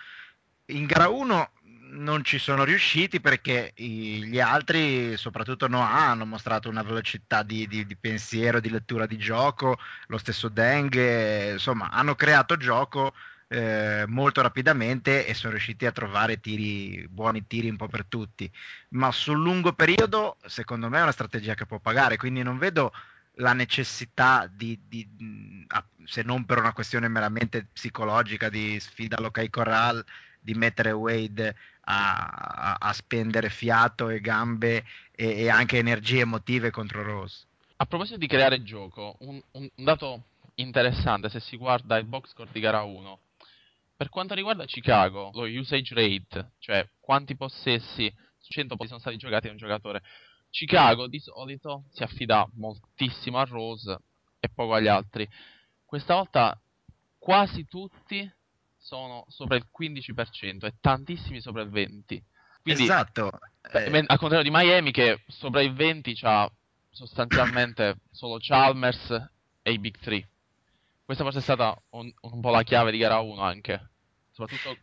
[0.67, 1.51] In gara 1
[1.91, 7.87] non ci sono riusciti perché gli altri, soprattutto Noah, hanno mostrato una velocità di, di,
[7.87, 13.15] di, pensiero, di lettura di gioco, lo stesso Deng, insomma, hanno creato gioco
[13.49, 18.51] eh, molto rapidamente e sono riusciti a trovare tiri, buoni tiri un po' per tutti.
[18.91, 22.93] Ma sul lungo periodo, secondo me, è una strategia che può pagare, quindi non vedo
[23.39, 25.67] la necessità di, di
[26.05, 30.05] se non per una questione meramente psicologica di sfida all'ok corral
[30.39, 37.03] di mettere Wade a, a, spendere fiato e gambe e, e, anche energie emotive contro
[37.03, 37.47] Rose.
[37.77, 40.25] A proposito di creare gioco, un, un, dato
[40.57, 43.19] interessante se si guarda il box score di gara 1.
[43.97, 49.47] Per quanto riguarda Chicago, lo usage rate, cioè quanti possessi su 100 sono stati giocati
[49.47, 50.03] da un giocatore,
[50.51, 53.99] Chicago di solito si affida moltissimo a Rose
[54.39, 55.29] e poco agli altri.
[55.85, 56.59] Questa volta
[57.19, 58.31] quasi tutti
[58.85, 62.23] sono sopra il 15% e tantissimi sopra il 20%.
[62.63, 63.31] Quindi, esatto.
[63.73, 64.05] Eh...
[64.07, 66.51] Al contrario di Miami che sopra il 20 ha
[66.91, 69.11] sostanzialmente solo Chalmers
[69.63, 70.29] e i Big 3.
[71.05, 73.91] Questa forse è stata un, un po' la chiave di gara 1 anche.
[74.31, 74.77] Soprattutto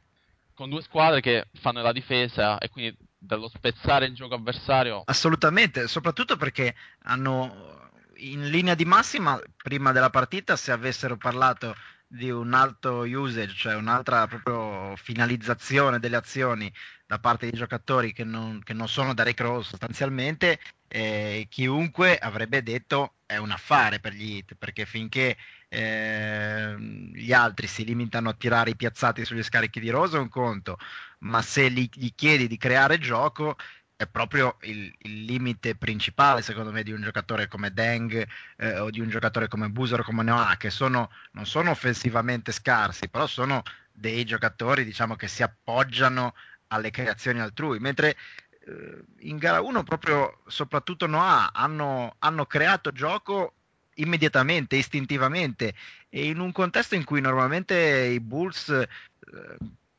[0.54, 5.04] con due squadre che fanno la difesa e quindi dallo spezzare il gioco avversario.
[5.06, 11.76] Assolutamente, soprattutto perché hanno in linea di massima prima della partita se avessero parlato
[12.12, 16.72] di un alto usage, cioè un'altra proprio finalizzazione delle azioni
[17.06, 22.64] da parte dei giocatori che non, che non sono da Rose sostanzialmente, eh, chiunque avrebbe
[22.64, 25.38] detto è un affare per gli hit, perché finché
[25.70, 30.28] eh, gli altri si limitano a tirare i piazzati sugli scarichi di Rose è un
[30.28, 30.78] conto,
[31.20, 33.56] ma se gli, gli chiedi di creare gioco
[34.02, 38.90] è proprio il, il, limite principale, secondo me, di un giocatore come Deng eh, o
[38.90, 43.28] di un giocatore come Busor o come Noah, che sono, non sono offensivamente scarsi, però
[43.28, 43.62] sono
[43.92, 46.34] dei giocatori diciamo, che si appoggiano
[46.68, 48.18] alle creazioni altrui, mentre
[48.66, 53.54] eh, in gara 1 proprio, soprattutto Noah, hanno, hanno creato gioco
[53.96, 55.76] immediatamente, istintivamente
[56.10, 58.88] e in un contesto in cui normalmente i Bulls eh,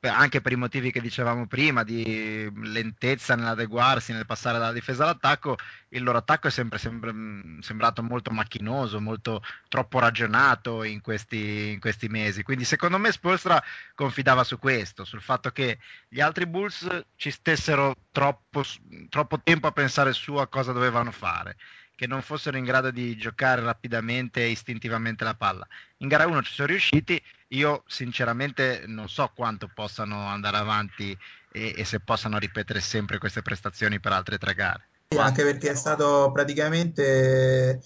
[0.09, 5.57] anche per i motivi che dicevamo prima, di lentezza nell'adeguarsi, nel passare dalla difesa all'attacco,
[5.91, 7.15] il loro attacco è sempre, sempre
[7.61, 12.43] sembrato molto macchinoso, molto troppo ragionato in questi, in questi mesi.
[12.43, 13.63] Quindi secondo me Spolstra
[13.95, 18.65] confidava su questo, sul fatto che gli altri Bulls ci stessero troppo,
[19.09, 21.57] troppo tempo a pensare su a cosa dovevano fare
[22.03, 25.65] che non fossero in grado di giocare rapidamente e istintivamente la palla.
[25.99, 31.17] In gara 1 ci sono riusciti, io sinceramente non so quanto possano andare avanti
[31.53, 34.89] e, e se possano ripetere sempre queste prestazioni per altre tre gare.
[35.17, 37.81] Anche perché è stato praticamente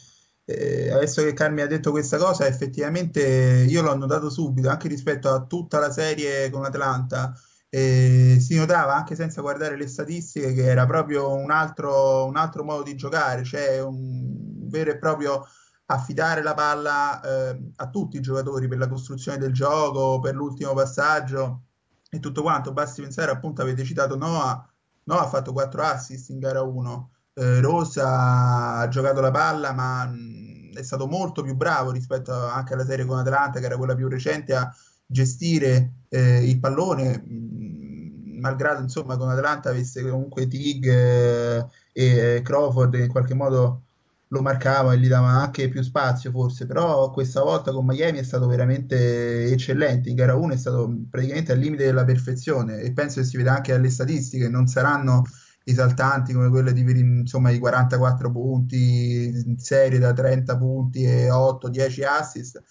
[0.46, 5.28] eh, adesso che Carmi ha detto questa cosa, effettivamente io l'ho notato subito, anche rispetto
[5.28, 7.38] a tutta la serie con Atlanta,
[7.68, 12.64] eh, si notava anche senza guardare le statistiche che era proprio un altro, un altro
[12.64, 15.44] modo di giocare, cioè un vero e proprio
[15.86, 20.74] affidare la palla eh, a tutti i giocatori per la costruzione del gioco, per l'ultimo
[20.74, 21.62] passaggio
[22.10, 22.72] e tutto quanto.
[22.72, 24.68] Basti pensare, appunto, avete citato Noah.
[25.04, 27.10] Noah ha fatto 4 assist in gara 1.
[27.34, 32.74] Eh, Rosa ha giocato la palla, ma mh, è stato molto più bravo rispetto anche
[32.74, 34.72] alla serie con Atlanta, che era quella più recente, a
[35.06, 37.22] gestire eh, il pallone.
[37.24, 43.82] Mh, malgrado insomma con Atlanta avesse comunque Tig eh, e Crawford in qualche modo
[44.28, 48.22] lo marcava e gli dava anche più spazio forse, però questa volta con Miami è
[48.24, 53.20] stato veramente eccellente, in gara 1 è stato praticamente al limite della perfezione e penso
[53.20, 55.22] che si veda anche dalle statistiche, non saranno
[55.64, 62.04] esaltanti come quelle di insomma i 44 punti in serie da 30 punti e 8-10
[62.04, 62.62] assist,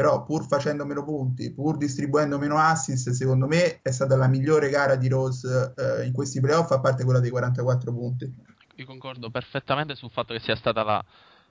[0.00, 4.70] però pur facendo meno punti, pur distribuendo meno assist, secondo me è stata la migliore
[4.70, 8.34] gara di Rose eh, in questi playoff, a parte quella dei 44 punti
[8.80, 11.04] io concordo perfettamente sul fatto che sia stata la,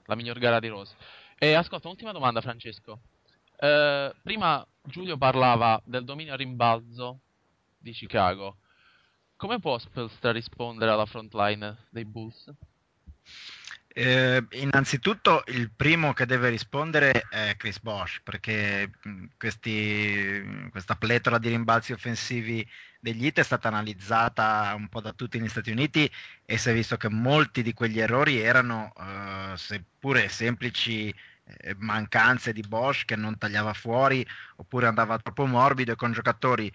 [0.06, 0.94] la miglior gara di Rose.
[1.38, 3.00] E ascolta, ultima domanda, Francesco.
[3.56, 7.20] Eh, prima Giulio parlava del dominio a rimbalzo
[7.78, 8.56] di Chicago.
[9.36, 12.52] Come può Spelstra rispondere alla front line dei Bulls?
[13.92, 18.88] Eh, innanzitutto il primo che deve rispondere è Chris Bosch perché
[19.36, 22.64] questi, questa pletora di rimbalzi offensivi
[23.00, 26.08] degli hit è stata analizzata un po' da tutti negli Stati Uniti
[26.44, 31.12] e si è visto che molti di quegli errori erano eh, seppure semplici
[31.44, 34.24] eh, mancanze di Bosch che non tagliava fuori
[34.56, 36.72] oppure andava troppo morbido e con giocatori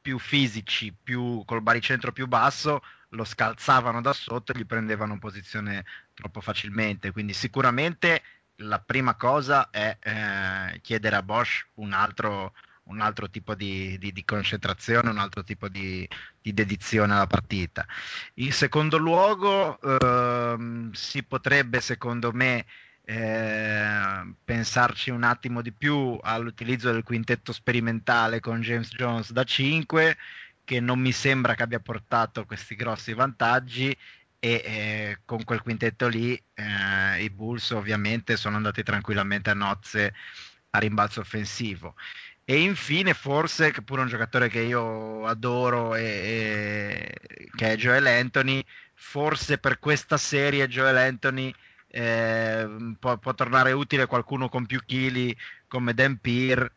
[0.00, 2.82] più fisici, più, col baricentro più basso,
[3.12, 5.84] lo scalzavano da sotto e gli prendevano posizione
[6.14, 7.10] troppo facilmente.
[7.12, 8.22] Quindi sicuramente
[8.56, 12.54] la prima cosa è eh, chiedere a Bosch un altro,
[12.84, 16.08] un altro tipo di, di, di, concentrazione, un altro tipo di,
[16.40, 17.86] di, dedizione alla partita.
[18.34, 22.64] In secondo luogo ehm, si potrebbe, secondo me,
[23.04, 30.16] eh, pensarci un attimo di più all'utilizzo del quintetto sperimentale con James Jones da 5
[30.72, 33.94] che non mi sembra che abbia portato questi grossi vantaggi
[34.38, 40.14] e eh, con quel quintetto lì eh, i Bulls ovviamente sono andati tranquillamente a nozze
[40.70, 41.94] a rimbalzo offensivo.
[42.42, 48.06] E infine, forse, che pure un giocatore che io adoro, e, e, che è Joel
[48.06, 48.64] Anthony,
[48.94, 51.54] forse per questa serie Joel Anthony
[51.88, 55.36] eh, può, può, tornare utile qualcuno con più chili
[55.68, 56.72] come Dan Peer,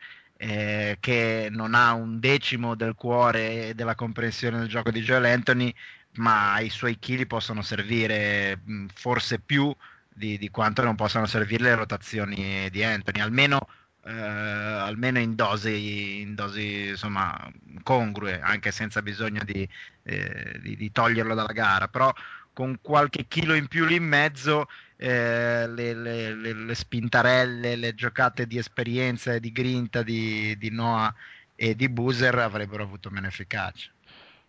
[0.45, 5.25] eh, che non ha un decimo del cuore e della comprensione del gioco di Joel
[5.25, 5.73] Anthony,
[6.17, 9.75] ma i suoi chili possono servire mh, forse più
[10.07, 13.67] di, di, quanto non possano servire le rotazioni di Anthony, almeno,
[14.03, 19.67] eh, almeno in dosi, in dosi insomma, congrue, anche senza bisogno di,
[20.03, 22.13] eh, di, di, toglierlo dalla gara, però
[22.53, 24.67] con qualche chilo in più lì in mezzo
[24.97, 30.69] eh, le, le, le, le, spintarelle, le giocate di esperienza e di grinta di, di
[30.69, 31.13] Noah
[31.55, 33.91] e di Boozer avrebbero avuto meno efficacia.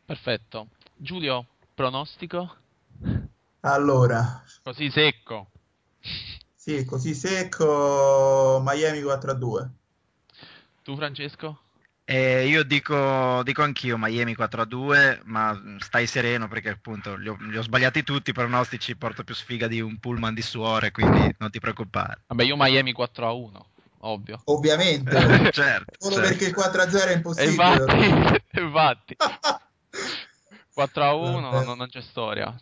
[0.05, 0.69] Perfetto.
[0.97, 2.57] Giulio, pronostico?
[3.61, 4.43] Allora.
[4.63, 5.51] Così secco.
[6.55, 9.71] Sì, così secco Miami 4 a 2.
[10.83, 11.61] Tu Francesco?
[12.09, 17.29] Eh, io dico, dico anch'io Miami 4 a 2, ma stai sereno perché appunto li
[17.29, 20.93] ho, li ho, sbagliati tutti i pronostici, porto più sfiga di un pullman di suore,
[20.93, 22.23] quindi non ti preoccupare.
[22.29, 23.67] Vabbè, io Miami 4 a 1,
[24.03, 24.41] ovvio.
[24.45, 25.11] Ovviamente,
[25.51, 26.29] certo, solo certo.
[26.29, 27.51] perché il 4 a 0 è impossibile.
[27.51, 29.17] infatti, infatti.
[30.75, 32.55] 4 a 1 non, non c'è storia.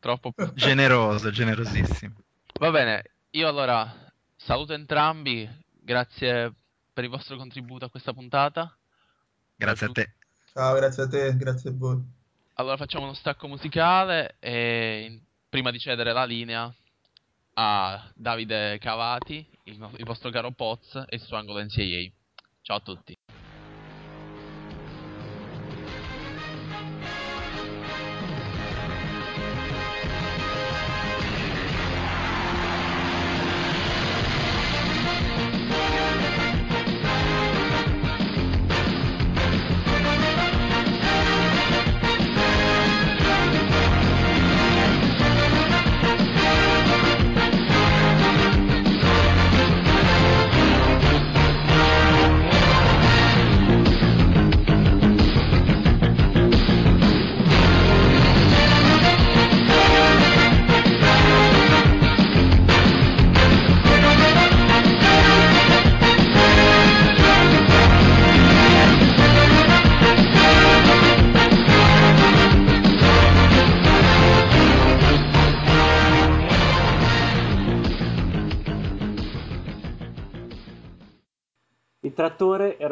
[0.00, 2.14] Troppo generoso, generosissimo.
[2.58, 3.88] Va bene, io allora
[4.34, 5.48] saluto entrambi,
[5.80, 6.52] grazie
[6.92, 8.74] per il vostro contributo a questa puntata.
[9.60, 10.14] Grazie a te.
[10.54, 12.02] Ciao, grazie a te, grazie a voi.
[12.54, 16.74] Allora facciamo uno stacco musicale e prima di cedere la linea
[17.54, 22.10] a Davide Cavati, il, no- il vostro caro Poz e il suo angolo NCAA.
[22.62, 23.14] Ciao a tutti.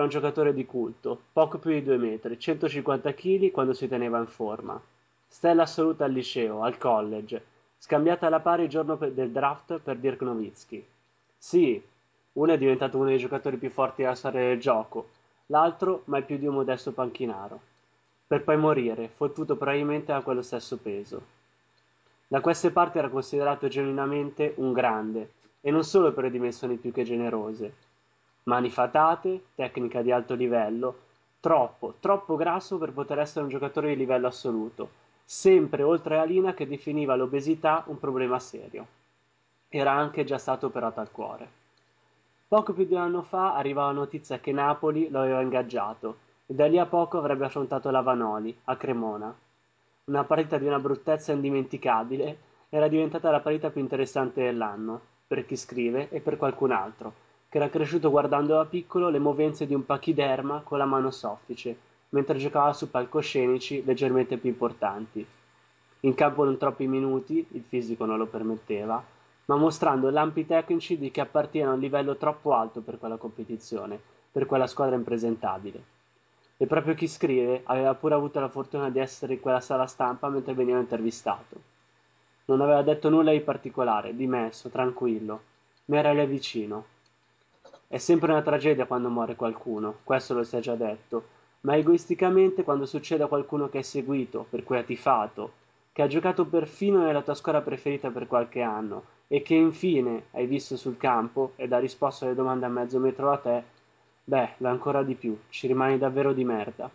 [0.08, 4.26] Un giocatore di culto, poco più di 2 metri, 150 kg quando si teneva in
[4.26, 4.80] forma.
[5.26, 7.44] Stella assoluta al liceo, al college,
[7.76, 10.82] scambiata alla pari il giorno del draft per Dirk Nowitzki.
[11.36, 11.80] Sì,
[12.32, 15.10] uno è diventato uno dei giocatori più forti della storia del gioco,
[15.46, 17.60] l'altro mai più di un modesto panchinaro.
[18.26, 21.22] Per poi morire, fottuto probabilmente a quello stesso peso.
[22.26, 26.92] Da queste parti era considerato genuinamente un grande, e non solo per le dimensioni più
[26.92, 27.86] che generose
[28.48, 30.96] mani fatate, tecnica di alto livello,
[31.38, 34.88] troppo, troppo grasso per poter essere un giocatore di livello assoluto,
[35.22, 38.86] sempre oltre la linea che definiva l'obesità un problema serio.
[39.68, 41.56] Era anche già stato operato al cuore.
[42.48, 46.54] Poco più di un anno fa arriva la notizia che Napoli lo aveva ingaggiato e
[46.54, 49.36] da lì a poco avrebbe affrontato la Vanoli a Cremona.
[50.04, 52.38] Una partita di una bruttezza indimenticabile
[52.70, 57.56] era diventata la partita più interessante dell'anno, per chi scrive e per qualcun altro che
[57.56, 61.76] era cresciuto guardando da piccolo le movenze di un pachiderma con la mano soffice,
[62.10, 65.26] mentre giocava su palcoscenici leggermente più importanti.
[66.00, 69.02] In campo non troppi minuti, il fisico non lo permetteva,
[69.46, 73.98] ma mostrando lampi tecnici di che appartiene a un livello troppo alto per quella competizione,
[74.30, 75.82] per quella squadra impresentabile.
[76.58, 80.28] E proprio chi scrive aveva pure avuto la fortuna di essere in quella sala stampa
[80.28, 81.56] mentre veniva intervistato.
[82.44, 85.40] Non aveva detto nulla di particolare, dimesso, tranquillo,
[85.86, 86.84] ma era lì vicino,
[87.90, 92.62] è sempre una tragedia quando muore qualcuno, questo lo si è già detto, ma egoisticamente
[92.62, 95.52] quando succede a qualcuno che hai seguito, per cui hai tifato,
[95.92, 100.46] che ha giocato perfino nella tua squadra preferita per qualche anno e che infine hai
[100.46, 103.62] visto sul campo ed ha risposto alle domande a mezzo metro da te,
[104.22, 106.90] beh, va ancora di più, ci rimani davvero di merda.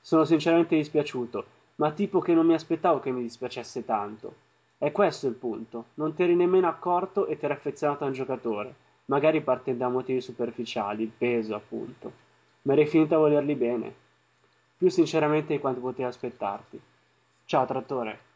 [0.00, 1.44] Sono sinceramente dispiaciuto,
[1.76, 4.34] ma tipo che non mi aspettavo che mi dispiacesse tanto.
[4.78, 8.12] È questo il punto, non ti eri nemmeno accorto e ti eri affezionato a un
[8.12, 8.74] giocatore
[9.10, 12.12] magari parte da motivi superficiali, peso appunto,
[12.62, 13.92] ma eri finita a volerli bene,
[14.78, 16.80] più sinceramente di quanto potevi aspettarti.
[17.44, 18.28] Ciao trattore!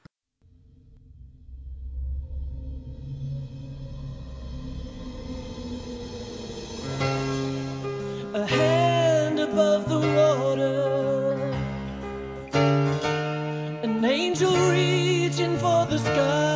[14.34, 16.53] angel reaching for the sky.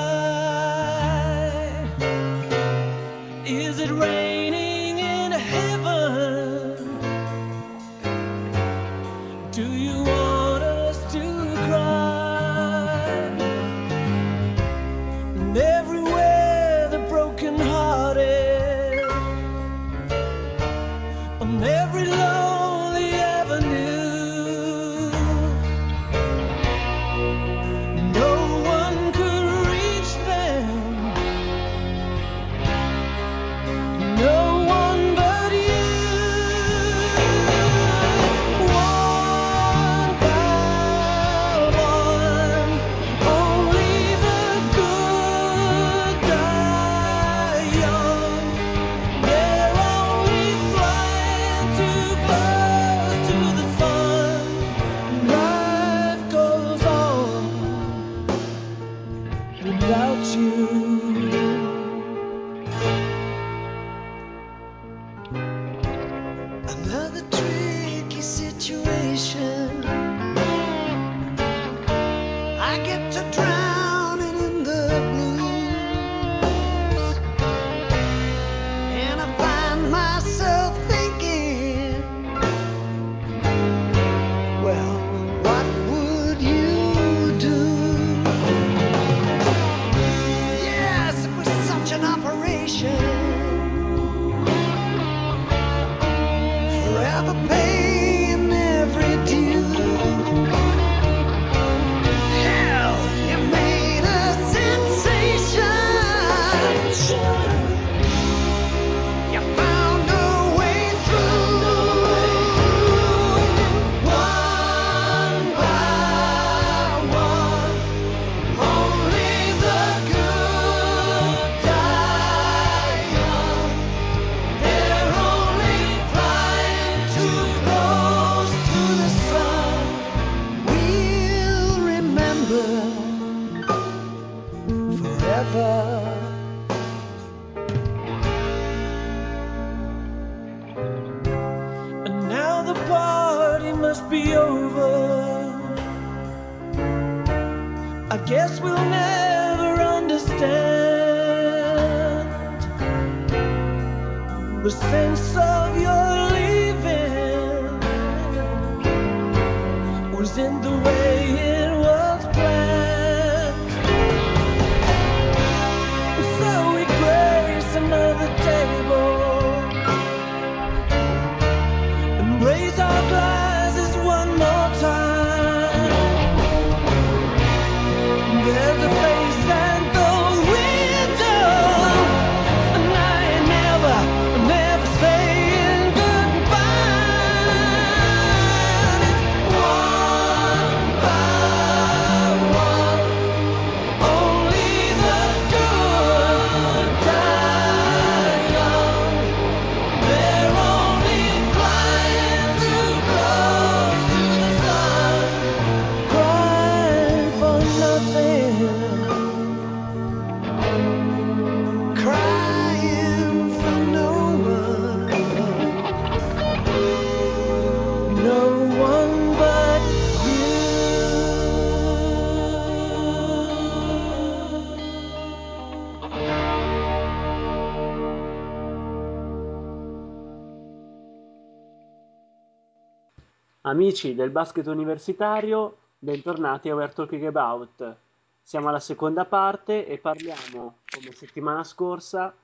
[233.69, 237.97] Amici del basket universitario, bentornati a We're Talking About.
[238.41, 242.35] Siamo alla seconda parte e parliamo, come settimana scorsa,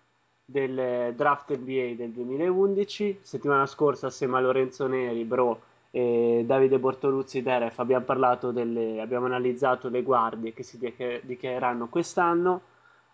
[0.44, 3.20] del draft NBA del 2011.
[3.22, 5.60] Settimana scorsa, assieme a Lorenzo Neri, Bro
[5.92, 11.88] e Davide Bortoluzzi Deref, abbiamo parlato delle, abbiamo analizzato le guardie che si dichiar- dichiareranno
[11.88, 12.60] quest'anno.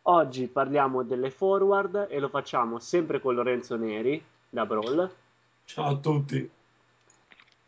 [0.03, 5.09] Oggi parliamo delle forward e lo facciamo sempre con Lorenzo Neri da Brawl.
[5.65, 6.59] Ciao a tutti.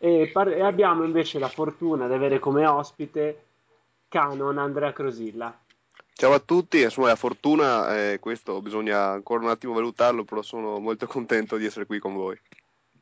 [0.05, 3.45] E, par- e abbiamo invece la fortuna di avere come ospite
[4.09, 5.57] Canon Andrea Crosilla.
[6.13, 10.81] Ciao a tutti, insomma la fortuna, eh, questo bisogna ancora un attimo valutarlo, però sono
[10.81, 12.37] molto contento di essere qui con voi.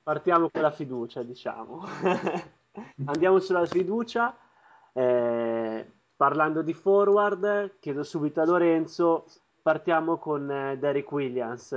[0.03, 1.87] Partiamo con la fiducia, diciamo.
[3.07, 4.37] Andiamo sulla fiducia.
[4.93, 9.25] eh, parlando di forward, chiedo subito a Lorenzo.
[9.63, 11.73] Partiamo con eh, Derek Williams,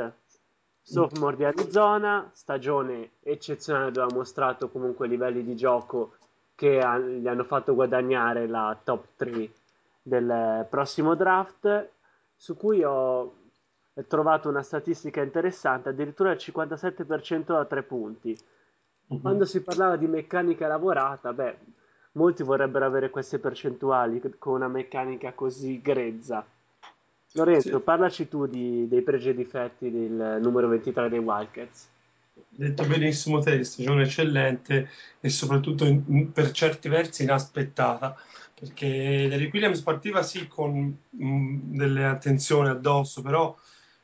[0.84, 6.16] sophomore di Arizona, stagione eccezionale dove ha mostrato comunque livelli di gioco
[6.56, 9.50] che ha- gli hanno fatto guadagnare la top 3
[10.02, 11.90] del prossimo draft,
[12.36, 13.34] su cui ho
[14.08, 18.38] trovato una statistica interessante, addirittura il 57% da tre punti.
[19.22, 21.58] Quando si parlava di meccanica lavorata, beh,
[22.14, 26.46] molti vorrebbero avere queste percentuali con una meccanica così grezza.
[27.36, 27.84] Lorenzo, Sì.
[27.84, 31.90] parlaci tu di- dei pregi e difetti del numero 23 dei Wildcats.
[32.50, 38.16] detto benissimo te, stagione eccellente e soprattutto in- per certi versi inaspettata,
[38.60, 43.56] perché Derrick Williams partiva sì con mh, delle attenzioni addosso, però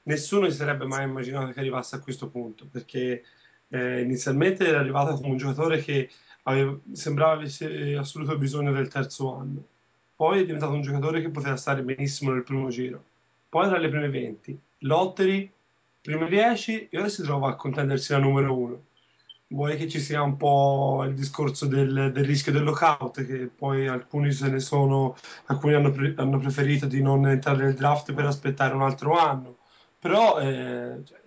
[0.03, 3.23] nessuno si sarebbe mai immaginato che arrivasse a questo punto, perché
[3.71, 6.09] eh, inizialmente era arrivato come un giocatore che
[6.43, 9.63] aveva- sembrava avesse assoluto bisogno del terzo anno,
[10.15, 13.03] poi è diventato un giocatore che poteva stare benissimo nel primo giro,
[13.49, 15.51] poi tra le prime 20, lottery,
[16.01, 18.83] prime 10 e ora si trova a contendersi la numero 1.
[19.47, 23.87] vuoi che ci sia un po' il discorso del, del rischio del lockout, che poi
[23.87, 28.25] alcuni se ne sono, alcuni hanno, pre- hanno preferito di non entrare nel draft per
[28.25, 29.57] aspettare un altro anno.
[29.99, 31.19] Però eh, cioè,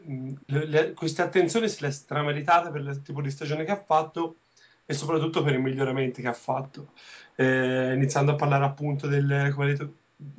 [0.47, 3.83] le- le- queste attenzioni se le è strameritate per il tipo di stagione che ha
[3.83, 4.37] fatto
[4.85, 6.93] e soprattutto per i miglioramenti che ha fatto.
[7.35, 9.95] Eh, iniziando a parlare appunto del, come detto,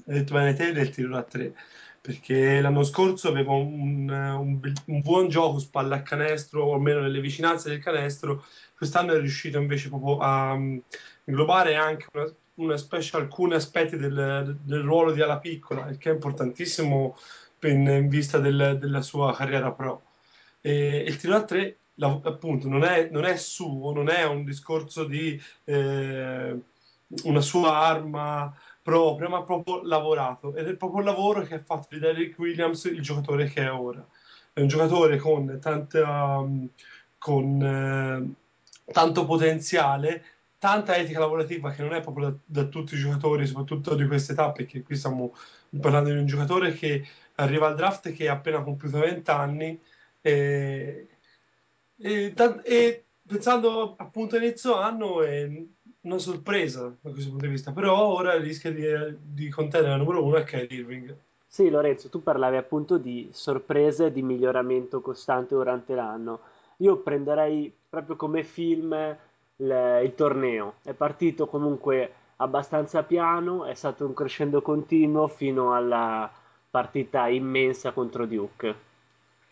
[0.06, 1.54] bene te, del tiro da tre
[2.04, 7.00] perché l'anno scorso aveva un, un un buon gioco su palla a canestro, o almeno
[7.00, 8.44] nelle vicinanze del canestro,
[8.76, 10.78] quest'anno è riuscito invece proprio a mm,
[11.24, 16.10] inglobare anche una, una specie, alcuni aspetti del, del ruolo di ala piccola, il che
[16.10, 17.18] è importantissimo
[17.62, 20.02] in, in vista del- della sua carriera pro.
[20.60, 24.44] E il tiro da tre, la- appunto, non è, non è suo, non è un
[24.44, 26.60] discorso di eh,
[27.24, 28.54] una sua arma
[28.84, 30.54] propria, ma proprio lavorato.
[30.56, 33.72] Ed è proprio il lavoro che ha fatto di Derrick Williams il giocatore che è
[33.72, 34.06] ora.
[34.52, 36.70] È un giocatore con tanta, um,
[37.18, 40.24] con, eh, tanto potenziale,
[40.60, 44.34] tanta etica lavorativa che non è proprio da, da tutti i giocatori, soprattutto di questa
[44.34, 45.34] età, perché qui stiamo
[45.82, 47.06] parlando di un giocatore che
[47.36, 49.80] arriva al draft che ha appena compiuto 20 anni
[50.22, 51.08] e,
[51.98, 55.50] e, e pensando appunto a inizio anno è
[56.04, 58.86] una sorpresa da questo punto di vista, però ora rischia di,
[59.22, 61.16] di contendere la numero uno è Kyrie Irving.
[61.45, 66.39] Sì, Lorenzo, tu parlavi appunto di sorprese e di miglioramento costante durante l'anno.
[66.78, 68.93] Io prenderei proprio come film
[69.58, 70.76] il, il torneo.
[70.82, 76.30] È partito comunque abbastanza piano, è stato un crescendo continuo fino alla
[76.70, 78.76] partita immensa contro Duke.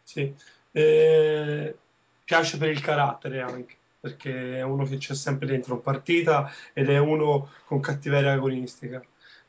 [0.02, 0.34] Sì.
[0.72, 1.76] Eh,
[2.24, 6.98] piace per il carattere anche, perché è uno che c'è sempre dentro partita ed è
[6.98, 9.02] uno con cattiveria agonistica.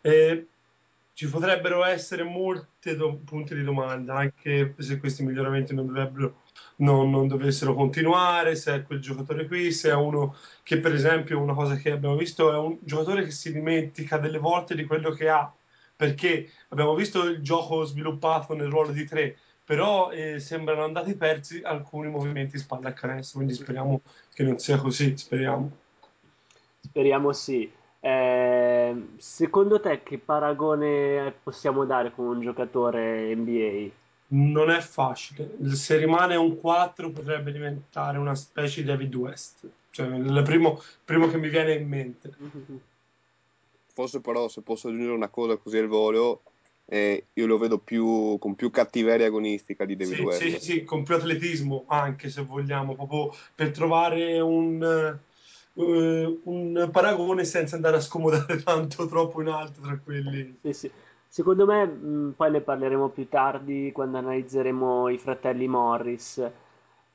[0.03, 0.47] E
[1.15, 2.95] ci potrebbero essere molti
[3.25, 6.43] punti di domanda, anche se questi miglioramenti non dovrebbero,
[6.77, 11.41] non, non dovessero continuare, se è quel giocatore qui, se è uno che per esempio
[11.41, 15.11] una cosa che abbiamo visto è un giocatore che si dimentica delle volte di quello
[15.13, 15.51] che ha,
[15.97, 19.39] perché abbiamo visto il gioco sviluppato nel ruolo di tre,
[19.73, 24.03] però eh, sembrano andati persi alcuni movimenti spalla a canestro, quindi speriamo
[24.35, 25.71] che non sia così, speriamo.
[26.79, 27.73] Speriamo sì.
[27.99, 33.89] Eh, secondo te che paragone possiamo dare con un giocatore NBA?
[34.35, 40.07] Non è facile, se rimane un 4 potrebbe diventare una specie di David West, cioè
[40.07, 42.31] il primo, primo che mi viene in mente.
[43.95, 46.43] Forse però, se posso aggiungere una cosa così al volo,
[46.93, 50.43] eh, io lo vedo più, con più cattiveria agonistica di David Sì, West.
[50.43, 54.83] sì, sì, con più atletismo anche se vogliamo, proprio per trovare un,
[55.75, 60.55] eh, un paragone senza andare a scomodare tanto troppo in alto tra quelli.
[60.61, 60.91] Sì, sì.
[61.29, 66.47] Secondo me, mh, poi ne parleremo più tardi quando analizzeremo i fratelli Morris,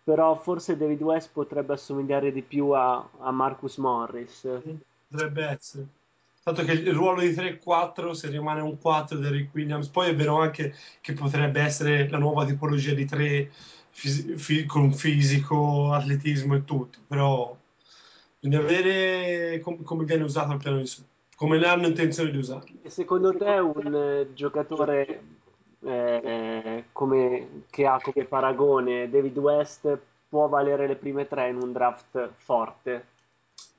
[0.04, 4.48] però forse David West potrebbe assomigliare di più a, a Marcus Morris.
[5.10, 5.88] Potrebbe essere.
[6.48, 10.40] Tanto che il ruolo di 3-4, se rimane un 4 Derrick Williams, poi è vero
[10.40, 13.52] anche che potrebbe essere la nuova tipologia di 3
[13.90, 17.54] fisi- fi- con fisico, atletismo e tutto, però
[18.40, 21.04] bisogna vedere com- come viene usato al piano di su,
[21.36, 22.78] come ne hanno intenzione di usarlo.
[22.82, 25.24] E secondo te un eh, giocatore
[25.82, 31.74] eh, come- che ha come paragone David West può valere le prime tre in un
[31.74, 33.16] draft forte?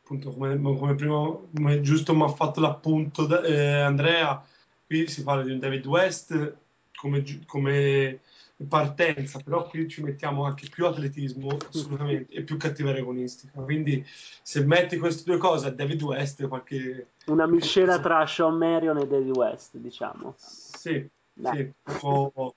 [0.09, 4.43] Appunto come, come prima come giusto mi ha fatto l'appunto eh, Andrea
[4.87, 6.57] qui si parla di un David West
[6.97, 8.21] come, come
[8.67, 14.05] partenza però qui ci mettiamo anche più atletismo assolutamente e più cattiveria agonistica quindi
[14.43, 19.07] se metti queste due cose a David West qualche Una miscela tra Sean Marion e
[19.07, 20.35] David West, diciamo.
[20.39, 22.55] sì sì un po'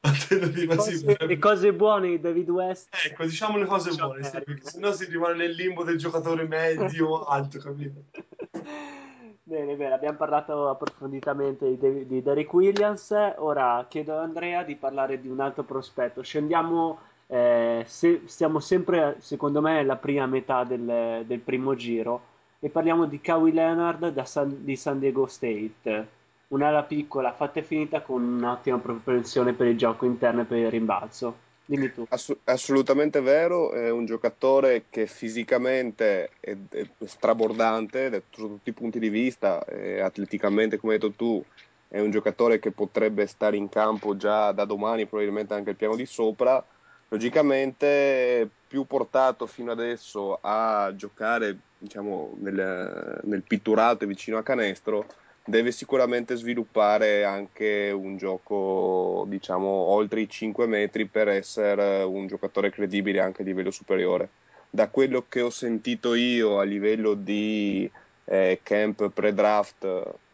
[0.00, 2.88] alternativa sì le cose buone di David West.
[3.04, 4.54] ecco diciamo le cose Sean buone sì, Marion.
[4.56, 8.02] perché sennò si rimane nel limbo del giocatore medio alto capito
[9.44, 13.10] Bene, bene, abbiamo parlato approfonditamente di, Dav- di Derrick Williams.
[13.38, 16.22] Ora chiedo ad Andrea di parlare di un altro prospetto.
[16.22, 22.22] Scendiamo, eh, se- stiamo sempre, secondo me, alla prima metà del, del primo giro
[22.60, 26.20] e parliamo di Kawhi Leonard da San- di San Diego State.
[26.52, 30.70] Un'ala piccola, fatta e finita con un'ottima propensione per il gioco interno e per il
[30.70, 31.34] rimbalzo.
[31.64, 32.04] Dimmi tu.
[32.10, 38.98] Ass- assolutamente vero, è un giocatore che fisicamente è, è strabordante da tutti i punti
[38.98, 39.64] di vista,
[40.02, 41.42] atleticamente, come hai detto tu,
[41.88, 45.96] è un giocatore che potrebbe stare in campo già da domani, probabilmente anche al piano
[45.96, 46.62] di sopra.
[47.08, 55.06] Logicamente, più portato fino adesso a giocare, diciamo, nel, nel pitturato e vicino a canestro,
[55.44, 62.70] deve sicuramente sviluppare anche un gioco, diciamo, oltre i 5 metri per essere un giocatore
[62.70, 64.28] credibile anche a livello superiore.
[64.74, 67.90] da quello che ho sentito io a livello di
[68.24, 69.84] eh, camp pre-draft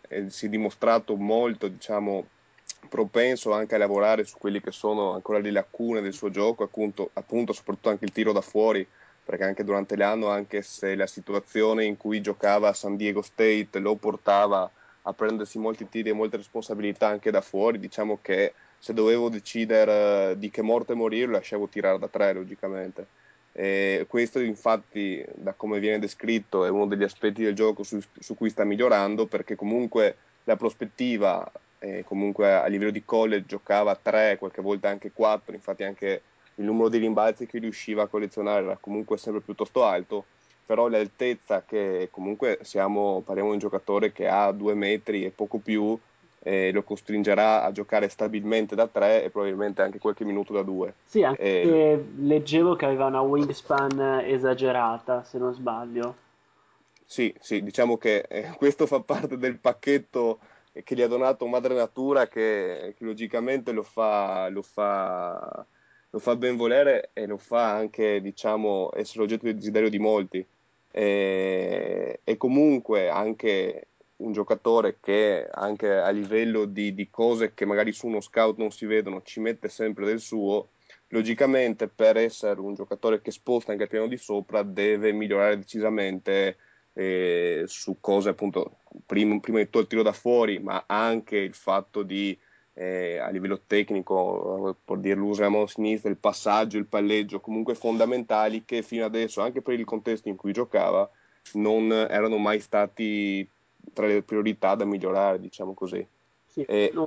[0.09, 2.25] eh, si è dimostrato molto, diciamo,
[2.89, 7.11] propenso anche a lavorare su quelli che sono ancora le lacune del suo gioco, appunto,
[7.15, 8.87] appunto soprattutto anche il tiro da fuori,
[9.25, 13.79] perché anche durante l'anno, anche se la situazione in cui giocava a San Diego State
[13.79, 14.71] lo portava
[15.03, 20.31] a prendersi molti tiri e molte responsabilità anche da fuori, diciamo che se dovevo decidere
[20.33, 23.07] eh, di che morte morire lasciavo tirare da tre logicamente.
[23.53, 28.37] E questo infatti da come viene descritto è uno degli aspetti del gioco su, su
[28.37, 34.37] cui sta migliorando perché comunque la prospettiva eh, comunque a livello di college giocava 3,
[34.39, 36.23] qualche volta anche 4, infatti anche
[36.57, 40.25] il numero di rimbalzi che riusciva a collezionare era comunque sempre piuttosto alto,
[40.69, 45.57] però l'altezza che comunque siamo, parliamo di un giocatore che ha due metri e poco
[45.57, 45.99] più,
[46.43, 50.93] eh, lo costringerà a giocare stabilmente da 3 e probabilmente anche qualche minuto da 2.
[51.07, 56.15] Sì, anche Eh, leggevo che aveva una wingspan esagerata, se non sbaglio.
[57.03, 60.39] Sì, sì, diciamo che eh, questo fa parte del pacchetto
[60.85, 65.65] che gli ha donato Madre Natura che, che logicamente lo fa, lo fa,
[66.11, 70.47] lo fa ben volere e lo fa anche, diciamo, essere oggetto di desiderio di molti.
[70.99, 73.87] E, e comunque anche
[74.17, 78.73] un giocatore che anche a livello di, di cose che magari su uno scout non
[78.73, 80.71] si vedono ci mette sempre del suo,
[81.11, 86.57] logicamente per essere un giocatore che sposta anche al piano di sopra deve migliorare decisamente
[86.95, 91.55] eh, su cose appunto prima, prima di tutto il tiro da fuori ma anche il
[91.55, 92.37] fatto di
[92.81, 97.75] eh, a livello tecnico per dire l'uso della mano sinistra il passaggio, il palleggio comunque
[97.75, 101.09] fondamentali che fino adesso anche per il contesto in cui giocava
[101.55, 103.47] non erano mai stati
[103.93, 106.07] tra le priorità da migliorare diciamo così.
[106.47, 106.65] Sì,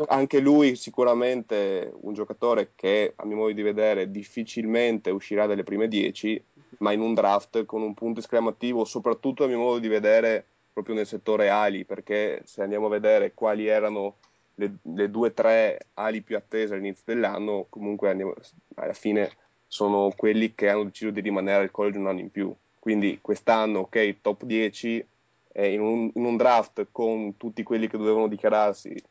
[0.08, 5.88] anche lui sicuramente un giocatore che a mio modo di vedere difficilmente uscirà dalle prime
[5.88, 6.44] 10,
[6.80, 10.96] ma in un draft con un punto esclamativo, soprattutto a mio modo di vedere proprio
[10.96, 14.16] nel settore ali, perché se andiamo a vedere quali erano
[14.56, 18.36] le, le due o tre ali più attese all'inizio dell'anno, comunque andiamo-
[18.76, 19.32] alla fine
[19.68, 22.54] sono quelli che hanno deciso di rimanere al college un anno in più.
[22.78, 25.06] Quindi quest'anno, ok, top 10,
[25.54, 29.02] eh, in, un, in un draft con tutti quelli che dovevano dichiararsi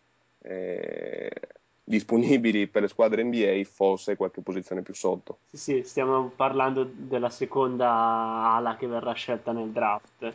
[0.42, 1.30] eh,
[1.84, 5.38] disponibili per le squadre NBA, forse qualche posizione più sotto.
[5.50, 7.90] sì, sì, stiamo parlando della seconda
[8.54, 10.32] ala che verrà scelta nel draft,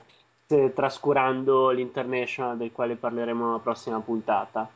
[0.74, 4.70] trascurando l'International del quale parleremo nella prossima puntata.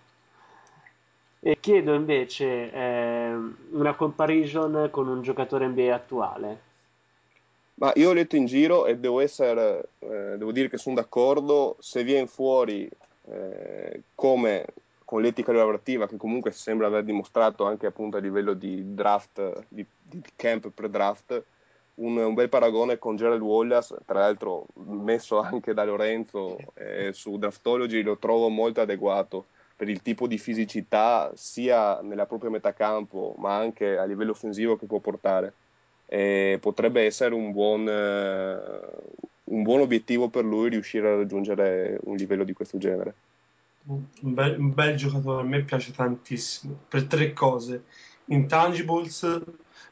[1.41, 6.61] E chiedo invece ehm, una comparison con un giocatore NBA attuale.
[7.75, 11.77] Ma io ho letto in giro e devo essere, eh, devo dire che sono d'accordo,
[11.79, 12.89] se viene fuori
[13.31, 14.65] eh, come
[15.05, 19.83] con l'etica lavorativa che comunque sembra aver dimostrato anche appunto a livello di draft, di,
[20.03, 21.41] di camp pre-draft,
[21.95, 27.37] un, un bel paragone con Gerald Wallace, tra l'altro messo anche da Lorenzo eh, su
[27.37, 29.45] Draftology, lo trovo molto adeguato
[29.79, 34.75] per il tipo di fisicità sia nella propria metà campo ma anche a livello offensivo
[34.75, 35.53] che può portare
[36.05, 38.59] e potrebbe essere un buon, eh,
[39.45, 43.13] un buon obiettivo per lui riuscire a raggiungere un livello di questo genere.
[43.85, 47.85] Un bel, un bel giocatore, a me piace tantissimo per tre cose:
[48.25, 49.41] intangibles,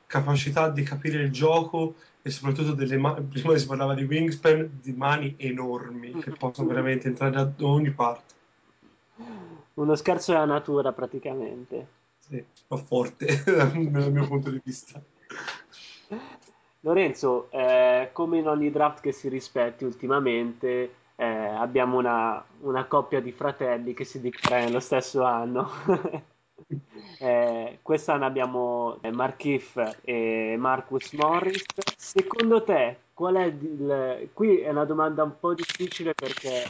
[0.05, 3.25] capacità di capire il gioco e soprattutto delle mani.
[3.25, 8.35] Prima si parlava di wingspan, di mani enormi che possono veramente entrare da ogni parte.
[9.77, 11.87] Uno scherzo della natura praticamente.
[12.17, 15.01] Sì, fa forte dal mio punto di vista.
[16.81, 23.19] Lorenzo, eh, come in ogni draft che si rispetti ultimamente, eh, abbiamo una, una coppia
[23.19, 25.69] di fratelli che si dichiara nello stesso anno.
[27.19, 31.63] Eh, quest'anno abbiamo eh, Markif e Marcus Morris.
[31.95, 34.29] Secondo te, qual è il...
[34.33, 36.63] Qui è una domanda un po' difficile perché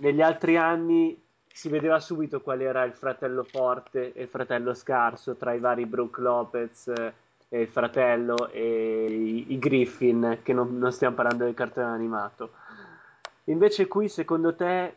[0.00, 1.16] negli altri anni
[1.58, 5.86] si vedeva subito qual era il fratello forte e il fratello scarso tra i vari
[5.86, 7.12] Brook Lopez eh,
[7.48, 12.52] e il fratello e i, i Griffin, che non, non stiamo parlando del cartone animato.
[13.46, 14.94] Invece qui, secondo te,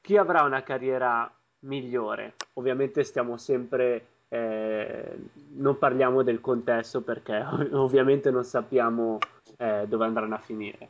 [0.00, 2.34] chi avrà una carriera migliore?
[2.54, 5.16] Ovviamente stiamo sempre, eh,
[5.52, 7.36] non parliamo del contesto perché
[7.70, 9.18] ovviamente non sappiamo
[9.58, 10.88] eh, dove andranno a finire.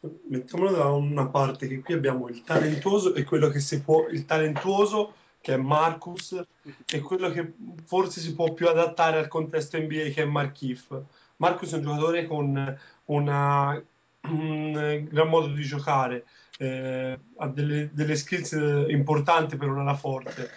[0.00, 4.24] Mettiamolo da una parte che qui abbiamo il talentuoso e quello che si può, il
[4.24, 6.42] talentuoso che è Marcus
[6.90, 7.52] e quello che
[7.84, 10.98] forse si può più adattare al contesto NBA che è Markif.
[11.36, 13.82] Marcus è un giocatore con una,
[14.22, 16.24] un gran modo di giocare,
[16.58, 18.52] eh, ha delle, delle skills
[18.88, 20.50] importanti per un'ala forte.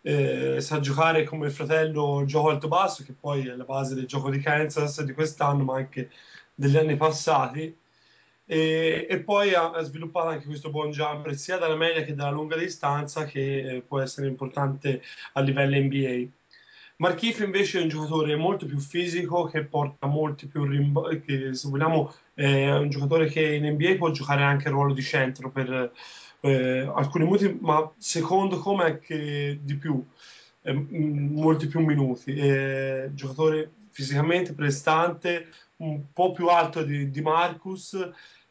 [0.00, 4.06] Eh, sa giocare come il fratello gioco alto basso, che poi è la base del
[4.06, 6.10] gioco di Kansas di quest'anno, ma anche
[6.54, 7.76] degli anni passati.
[8.50, 12.56] E, e poi ha, sviluppato anche questo buon jumper sia dalla media che dalla lunga
[12.56, 15.02] distanza che eh, può essere importante
[15.34, 16.26] a livello NBA.
[16.96, 22.12] Markif invece è un giocatore molto più fisico che porta molti più rimbalzi, se vogliamo
[22.32, 25.92] è un giocatore che in NBA può giocare anche il ruolo di centro per
[26.40, 30.02] eh, alcuni minuti, ma secondo come anche di più,
[30.62, 32.38] eh, molti più minuti.
[32.38, 37.96] È giocatore fisicamente prestante, un po' più alto di, di Marcus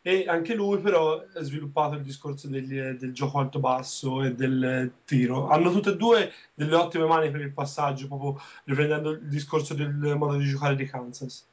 [0.08, 5.49] e anche lui però ha sviluppato il discorso degli, del gioco alto-basso e del tiro.
[5.49, 10.16] Hanno tutte e due delle ottime mani per il passaggio, proprio riprendendo il discorso del
[10.16, 11.45] modo di giocare di Kansas.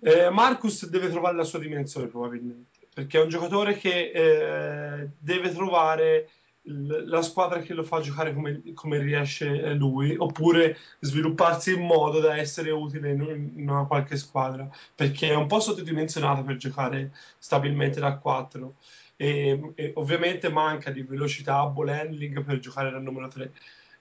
[0.00, 5.50] Eh, Marcus deve trovare la sua dimensione probabilmente, perché è un giocatore che eh, deve
[5.50, 6.28] trovare
[6.68, 12.36] la squadra che lo fa giocare come, come, riesce lui, oppure svilupparsi in modo da
[12.36, 18.16] essere utile in, una qualche squadra, perché è un po' sottodimensionato per giocare stabilmente da
[18.16, 18.74] 4
[19.16, 23.52] e, e ovviamente manca di velocità, ball handling per giocare da numero 3.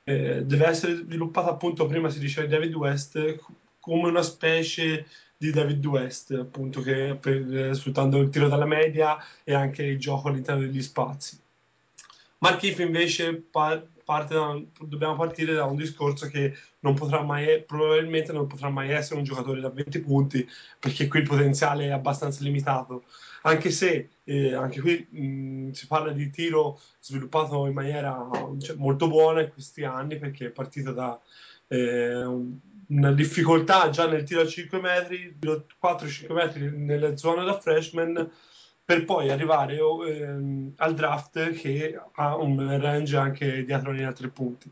[0.04, 3.40] Eh, deve essere sviluppato appunto, prima si diceva di David West,
[3.80, 5.06] come una specie
[5.38, 10.30] di David West, appunto, che per, sfruttando il tiro dalla media e anche il gioco
[10.30, 11.40] all'interno degli spazi.
[12.46, 18.46] Markif invece par- da, dobbiamo partire da un discorso che non potrà mai, probabilmente non
[18.46, 20.48] potrà mai essere un giocatore da 20 punti
[20.80, 23.06] perché qui il potenziale è abbastanza limitato.
[23.44, 28.30] Anche se eh, anche qui mh, si parla di tiro sviluppato in maniera
[28.60, 31.20] cioè, molto buona in questi anni perché è partito da
[31.68, 32.24] eh,
[32.88, 38.30] una difficoltà già nel tiro a 5 metri, 4-5 metri nelle zone da freshman
[38.86, 44.30] per poi arrivare ehm, al draft che ha un range anche dietro linea a tre
[44.30, 44.72] punti.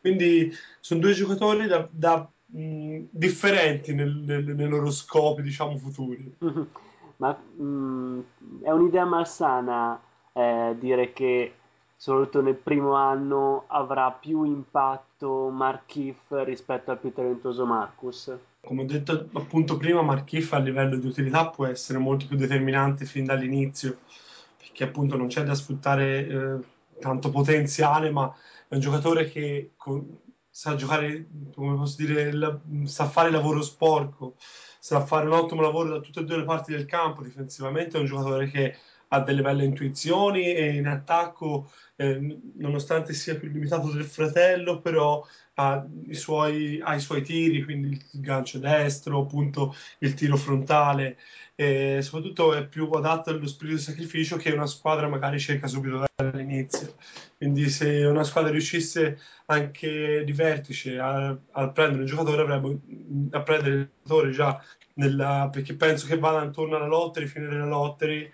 [0.00, 6.36] Quindi sono due giocatori da, da mh, differenti nel, nel, nei loro scopi, diciamo, futuri.
[7.16, 8.20] Ma mh,
[8.62, 9.98] è un'idea malsana
[10.32, 11.54] eh, dire che
[11.96, 18.86] soprattutto nel primo anno avrà più impatto Markif rispetto al più talentuoso Marcus come ho
[18.86, 23.98] detto appunto prima, Markif a livello di utilità può essere molto più determinante fin dall'inizio,
[24.56, 26.58] perché appunto non c'è da sfruttare eh,
[27.00, 28.34] tanto potenziale, ma
[28.68, 30.18] è un giocatore che con,
[30.50, 34.36] sa giocare, come posso dire, la, sa fare lavoro sporco,
[34.78, 38.00] sa fare un ottimo lavoro da tutte e due le parti del campo, difensivamente è
[38.00, 38.76] un giocatore che
[39.08, 45.24] ha delle belle intuizioni e in attacco, eh, nonostante sia più limitato del fratello, però
[46.10, 51.18] suoi, ha i suoi tiri, quindi il gancio destro, appunto il tiro frontale,
[51.54, 56.04] e soprattutto è più adatto allo spirito di sacrificio che una squadra magari cerca subito
[56.16, 56.96] dall'inizio.
[57.36, 62.78] Quindi se una squadra riuscisse anche di vertice a, a prendere un giocatore, avrebbe
[63.30, 64.62] a prendere il giocatore già
[64.94, 68.30] nella, perché penso che vada intorno alla lottery, finire la lottery,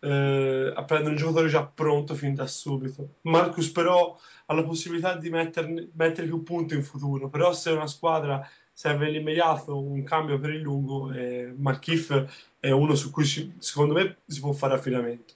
[0.00, 3.16] eh, a prendere un giocatore già pronto fin da subito.
[3.22, 7.86] Marcus però ha la possibilità di metterne, mettere più punti in futuro, però se una
[7.86, 12.24] squadra serve l'immediato un cambio per il lungo, eh, Markif
[12.58, 15.34] è uno su cui ci, secondo me si può fare affidamento.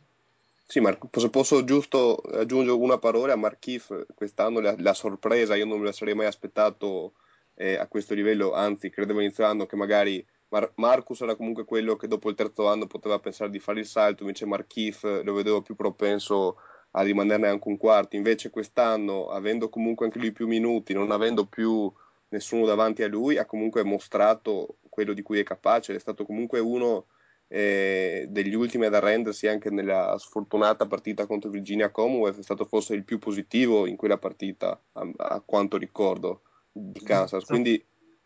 [0.67, 5.67] Sì, Mar- se posso giusto aggiungere una parola a Markif, quest'anno la, la sorpresa, io
[5.67, 7.13] non me la sarei mai aspettato
[7.55, 11.97] eh, a questo livello, anzi credevo inizio anno che magari Mar- Marcus era comunque quello
[11.97, 15.63] che dopo il terzo anno poteva pensare di fare il salto, invece Markif lo vedevo
[15.63, 16.59] più propenso
[16.93, 21.47] a rimanerne anche un quarto, invece quest'anno, avendo comunque anche lui più minuti, non avendo
[21.47, 21.93] più
[22.29, 26.61] nessuno davanti a lui, ha comunque mostrato quello di cui è capace, è stato comunque
[26.61, 27.07] uno
[27.49, 32.95] eh, degli ultimi ad arrendersi anche nella sfortunata partita contro Virginia Commonwealth, è stato forse
[32.95, 37.85] il più positivo in quella partita, a, a quanto ricordo, di Kansas, quindi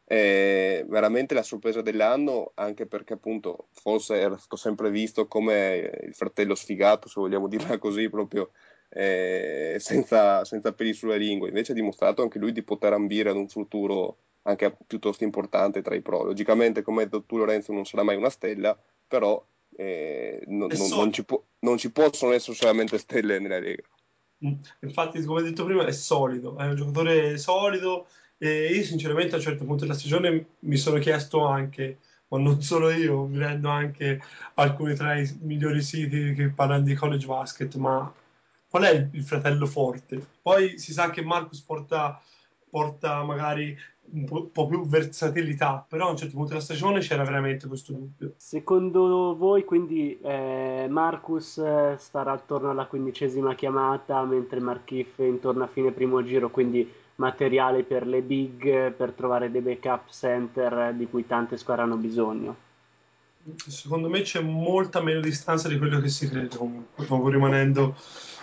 [0.08, 6.14] è veramente la sorpresa dell'anno, anche perché appunto forse era stato sempre visto come il
[6.14, 8.52] fratello sfigato, se vogliamo dirla così, proprio
[8.88, 11.48] eh, senza, senza peli sulla lingua.
[11.48, 15.94] Invece ha dimostrato anche lui di poter ambire ad un futuro anche piuttosto importante tra
[15.94, 16.22] i pro.
[16.22, 18.74] Logicamente, come hai detto tu Lorenzo, non sarà mai una stella,
[19.06, 19.44] però
[19.76, 23.82] eh, non, non, non, ci po- non ci possono essere solamente stelle nella Lega.
[24.42, 24.54] Mm.
[24.80, 28.06] Infatti, come detto prima, è solido, è un giocatore solido
[28.38, 32.62] e io sinceramente a un certo punto della stagione mi sono chiesto anche, ma non
[32.62, 34.22] solo io, vedendo anche
[34.54, 38.12] alcuni tra i migliori siti che parlano di college basket, ma
[38.68, 40.24] qual è il fratello forte?
[40.40, 42.20] Poi si sa che Marcus porta,
[42.70, 43.76] porta magari
[44.10, 48.34] un po', più versatilità, però a un certo punto della stagione c'era veramente questo dubbio.
[48.36, 51.60] Secondo voi quindi eh, Marcus
[51.96, 58.06] starà attorno alla quindicesima chiamata, mentre Markif intorno a fine primo giro, quindi materiale per
[58.06, 62.66] le big, per trovare dei backup center di cui tante squadre hanno bisogno.
[63.66, 67.96] Secondo me c'è molta meno distanza di quello che si crede comunque, rimanendo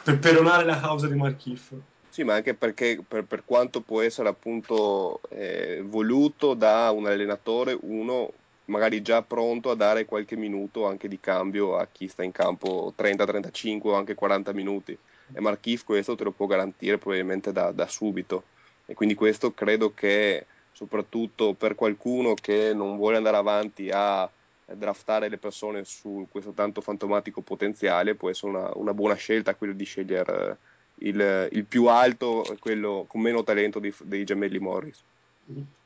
[0.03, 1.73] per peronare la causa di Markif.
[2.09, 7.77] Sì, ma anche perché per, per quanto può essere appunto eh, voluto da un allenatore,
[7.79, 8.31] uno
[8.65, 12.93] magari già pronto a dare qualche minuto anche di cambio a chi sta in campo
[12.95, 14.97] 30, 35 o anche 40 minuti.
[15.33, 18.43] E Markif questo te lo può garantire probabilmente da, da subito.
[18.85, 24.29] E quindi questo credo che soprattutto per qualcuno che non vuole andare avanti a
[24.65, 29.73] draftare le persone su questo tanto fantomatico potenziale può essere una, una buona scelta quello
[29.73, 30.57] di scegliere
[30.95, 35.03] il, il più alto quello con meno talento dei, dei gemelli Morris.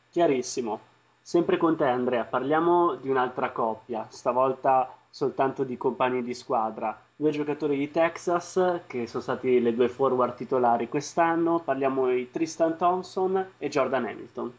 [0.09, 0.87] Chiarissimo.
[1.21, 6.97] Sempre con te Andrea, parliamo di un'altra coppia, stavolta soltanto di compagni di squadra.
[7.15, 12.77] Due giocatori di Texas che sono stati le due forward titolari quest'anno, parliamo di Tristan
[12.77, 14.53] Thompson e Jordan Hamilton.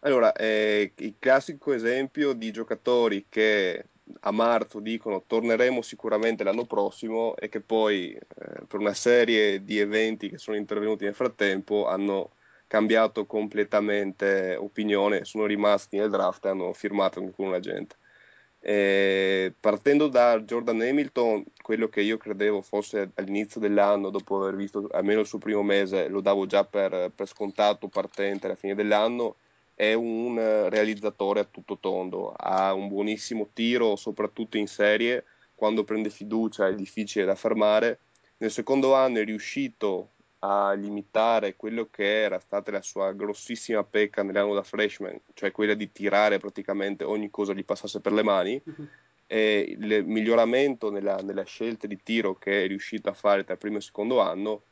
[0.00, 3.84] Allora, eh, il classico esempio di giocatori che
[4.20, 8.20] a marzo dicono torneremo sicuramente l'anno prossimo e che poi eh,
[8.66, 12.30] per una serie di eventi che sono intervenuti nel frattempo hanno
[12.66, 17.96] cambiato completamente opinione, sono rimasti nel draft e hanno firmato con un agente.
[18.60, 24.88] E partendo da Jordan Hamilton, quello che io credevo fosse all'inizio dell'anno, dopo aver visto
[24.90, 29.36] almeno il suo primo mese, lo davo già per, per scontato partente alla fine dell'anno,
[29.74, 30.36] è un
[30.68, 36.74] realizzatore a tutto tondo, ha un buonissimo tiro, soprattutto in serie, quando prende fiducia è
[36.74, 38.00] difficile da fermare.
[38.38, 40.10] Nel secondo anno è riuscito
[40.40, 45.74] a limitare quello che era stata la sua grossissima pecca nell'anno da freshman, cioè quella
[45.74, 48.60] di tirare praticamente ogni cosa gli passasse per le mani.
[48.62, 48.88] Mhm.
[49.30, 53.58] E il miglioramento nella, nella scelta di tiro che è riuscito a fare tra il
[53.58, 54.62] primo e il secondo anno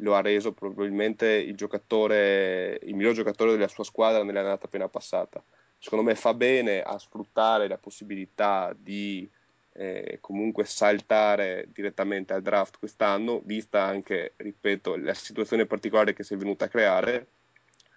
[0.00, 5.42] lo ha reso probabilmente il giocatore, il miglior giocatore della sua squadra nell'annata appena passata.
[5.78, 9.30] Secondo me fa bene a sfruttare la possibilità di
[9.72, 16.34] eh, comunque saltare direttamente al draft quest'anno, vista anche, ripeto, la situazione particolare che si
[16.34, 17.26] è venuta a creare.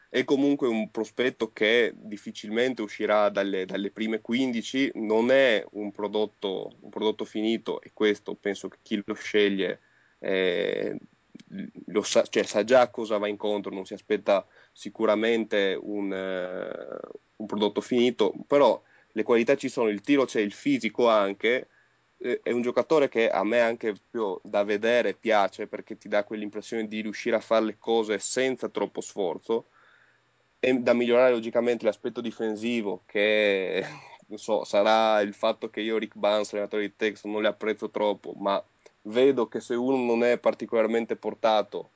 [0.10, 6.78] È comunque un prospetto che difficilmente uscirà dalle, dalle prime 15, non è un prodotto,
[6.82, 9.80] un prodotto finito e questo penso che chi lo sceglie
[10.20, 10.96] eh,
[11.88, 17.00] lo sa, cioè, sa già cosa va incontro, non si aspetta sicuramente un, eh,
[17.38, 18.82] un prodotto finito, però
[19.14, 21.70] le qualità ci sono, il tiro c'è, il fisico anche,
[22.18, 26.24] eh, è un giocatore che a me anche più da vedere piace perché ti dà
[26.24, 29.68] quell'impressione di riuscire a fare le cose senza troppo sforzo.
[30.60, 33.86] E da migliorare logicamente l'aspetto difensivo che
[34.28, 37.90] non so, sarà il fatto che io Rick Barnes, allenatore di Texas, non le apprezzo
[37.90, 38.64] troppo, ma
[39.04, 41.92] vedo che se uno non è particolarmente portato,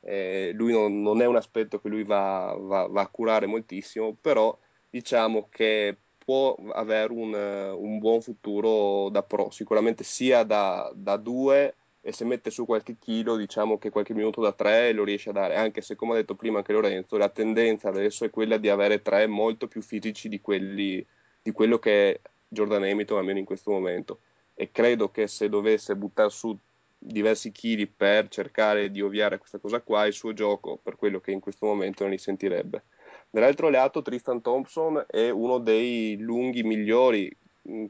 [0.00, 4.16] eh, lui non, non, è un aspetto che lui va, va, va, a curare moltissimo,
[4.20, 4.56] però
[4.90, 5.96] diciamo che
[6.28, 12.26] può avere un, un buon futuro da pro, sicuramente sia da, da due e se
[12.26, 15.80] mette su qualche chilo diciamo che qualche minuto da tre lo riesce a dare, anche
[15.80, 19.26] se come ha detto prima anche Lorenzo, la tendenza adesso è quella di avere tre
[19.26, 21.02] molto più fisici di, quelli,
[21.40, 24.18] di quello che è Jordan Hamilton almeno in questo momento
[24.54, 26.54] e credo che se dovesse buttare su
[26.98, 31.30] diversi chili per cercare di ovviare questa cosa qua, il suo gioco, per quello che
[31.30, 32.82] in questo momento non li sentirebbe.
[33.30, 37.30] Dall'altro lato, Tristan Thompson è uno dei lunghi migliori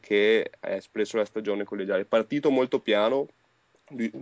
[0.00, 2.04] che ha espresso la stagione collegiale.
[2.04, 3.28] Partito molto piano,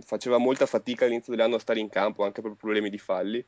[0.01, 3.43] faceva molta fatica all'inizio dell'anno a stare in campo anche per problemi di falli.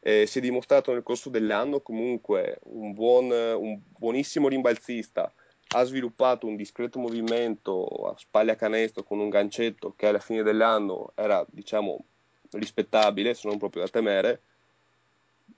[0.00, 5.32] Eh, si è dimostrato nel corso dell'anno comunque un, buon, un buonissimo rimbalzista,
[5.68, 10.42] ha sviluppato un discreto movimento a spalle a canestro con un gancetto che alla fine
[10.42, 12.04] dell'anno era, diciamo,
[12.52, 14.42] rispettabile, se non proprio da temere.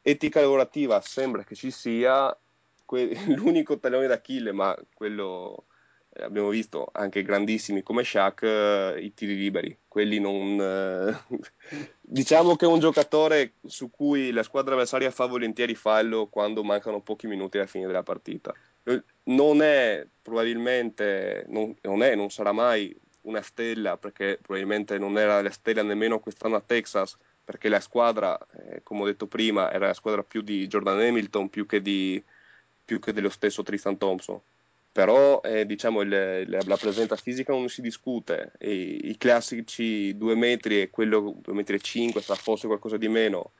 [0.03, 2.37] Etica lavorativa sembra che ci sia,
[2.85, 5.67] que- l'unico tallone d'Achille, ma quello
[6.15, 9.77] eh, abbiamo visto anche grandissimi come Shaq, eh, i tiri liberi.
[9.87, 10.59] Quelli non.
[10.61, 11.39] Eh,
[12.01, 17.01] diciamo che è un giocatore su cui la squadra avversaria fa volentieri fallo quando mancano
[17.01, 18.55] pochi minuti alla fine della partita
[19.25, 25.43] non è probabilmente, non, non, è, non sarà mai una stella, perché probabilmente non era
[25.43, 27.17] la stella nemmeno quest'anno a Texas,
[27.49, 31.49] perché la squadra, eh, come ho detto prima, era la squadra più di Jordan Hamilton
[31.49, 32.23] più che, di,
[32.85, 34.39] più che dello stesso Tristan Thompson.
[34.93, 40.83] Però eh, diciamo il, la presenza fisica non si discute, e i classici due metri
[40.83, 43.53] e quello 2 metri e 5, sarà forse qualcosa di meno,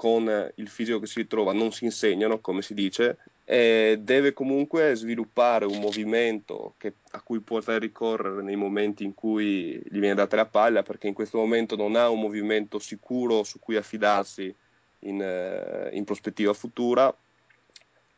[0.00, 4.94] con il fisico che si ritrova non si insegnano, come si dice, e deve comunque
[4.94, 10.36] sviluppare un movimento che, a cui poter ricorrere nei momenti in cui gli viene data
[10.36, 14.54] la palla, perché in questo momento non ha un movimento sicuro su cui affidarsi
[15.00, 17.14] in, eh, in prospettiva futura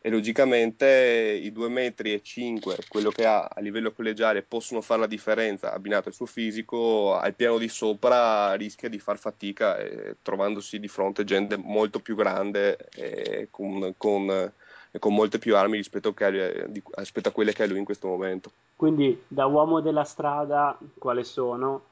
[0.04, 4.98] e logicamente i 2 metri e 5, quello che ha a livello collegiale, possono fare
[4.98, 10.16] la differenza abbinato al suo fisico, al piano di sopra rischia di far fatica eh,
[10.20, 15.76] trovandosi di fronte gente molto più grande e con, con, e con molte più armi
[15.76, 18.50] rispetto, che, di, rispetto a quelle che ha lui in questo momento.
[18.74, 21.84] Quindi da uomo della strada, quale sono?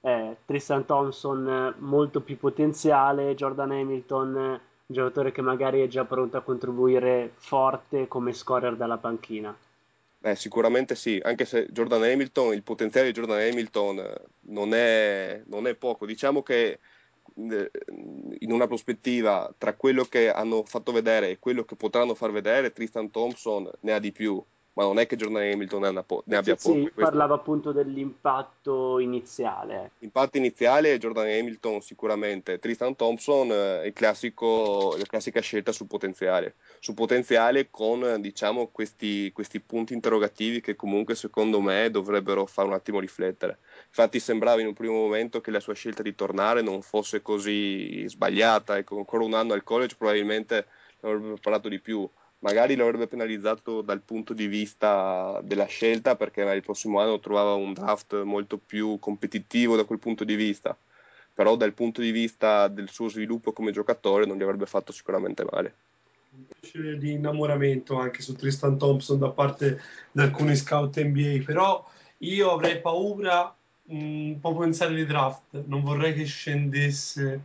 [0.00, 4.58] Eh, Tristan Thompson molto più potenziale, Jordan Hamilton
[4.88, 9.54] un giocatore che magari è già pronto a contribuire forte come scorer dalla panchina.
[10.20, 15.42] Beh, sicuramente sì, anche se Jordan Hamilton, il potenziale di Jordan Hamilton eh, non è,
[15.46, 16.06] non è poco.
[16.06, 16.78] Diciamo che
[17.36, 17.70] eh,
[18.38, 22.72] in una prospettiva tra quello che hanno fatto vedere e quello che potranno far vedere,
[22.72, 24.42] Tristan Thompson ne ha di più
[24.78, 26.78] ma non è che Jordan Hamilton ne, po- ne abbia sì, poco.
[26.78, 29.90] Sì, parlava appunto dell'impatto iniziale.
[29.98, 35.88] L'impatto iniziale è Jordan Hamilton sicuramente, Tristan Thompson è il classico, la classica scelta sul
[35.88, 42.68] potenziale, sul potenziale con diciamo questi, questi punti interrogativi che comunque secondo me dovrebbero fare
[42.68, 43.58] un attimo riflettere.
[43.88, 48.06] Infatti sembrava in un primo momento che la sua scelta di tornare non fosse così
[48.06, 50.66] sbagliata, ecco, ancora un anno al college probabilmente
[51.00, 52.08] ne avrebbe parlato di più
[52.40, 57.54] magari lo avrebbe penalizzato dal punto di vista della scelta perché il prossimo anno trovava
[57.54, 60.76] un draft molto più competitivo da quel punto di vista.
[61.34, 65.44] Però dal punto di vista del suo sviluppo come giocatore non gli avrebbe fatto sicuramente
[65.48, 65.74] male.
[66.60, 69.80] Di innamoramento anche su Tristan Thompson da parte
[70.12, 71.84] di alcuni scout NBA però
[72.18, 73.54] io avrei paura
[73.88, 75.62] un po' pensare di draft.
[75.66, 77.40] Non vorrei che scendesse.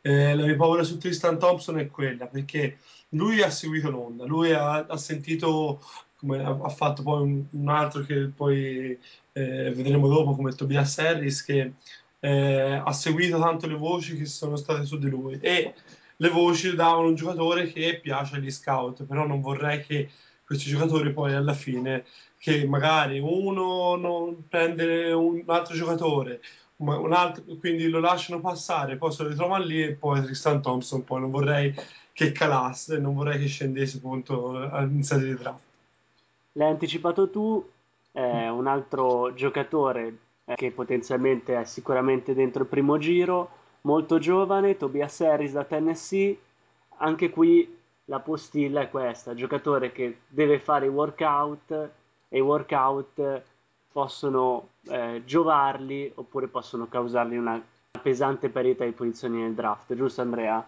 [0.00, 2.78] Eh, la mia paura su Tristan Thompson è quella perché
[3.12, 5.80] lui ha seguito l'onda, lui ha, ha sentito
[6.16, 8.96] come ha, fatto poi un, un, altro che poi
[9.32, 11.72] eh, vedremo dopo come Tobias Harris che
[12.20, 15.38] eh, ha seguito tanto le voci che sono state su di lui.
[15.40, 15.74] E
[16.16, 20.10] le voci davano un giocatore che piace agli scout però non vorrei che
[20.46, 22.04] questi giocatori poi alla fine
[22.38, 26.40] che magari uno non prende un altro giocatore
[26.76, 31.04] un altro, quindi lo lasciano passare poi se lo ritrovano lì e poi Tristan Thompson
[31.04, 31.74] poi non vorrei
[32.12, 35.60] che calasse, non vorrei che scendesse appunto in sede di draft.
[36.52, 37.66] L'hai anticipato tu,
[38.12, 43.50] eh, un altro giocatore eh, che potenzialmente è sicuramente dentro il primo giro,
[43.82, 46.38] molto giovane, Tobias Harris da Tennessee,
[46.98, 51.90] anche qui la postilla è questa, giocatore che deve fare i workout
[52.28, 53.42] e i workout
[53.90, 57.62] possono eh, giovarli oppure possono causargli una
[58.00, 60.64] pesante perdita di posizioni nel draft, giusto Andrea?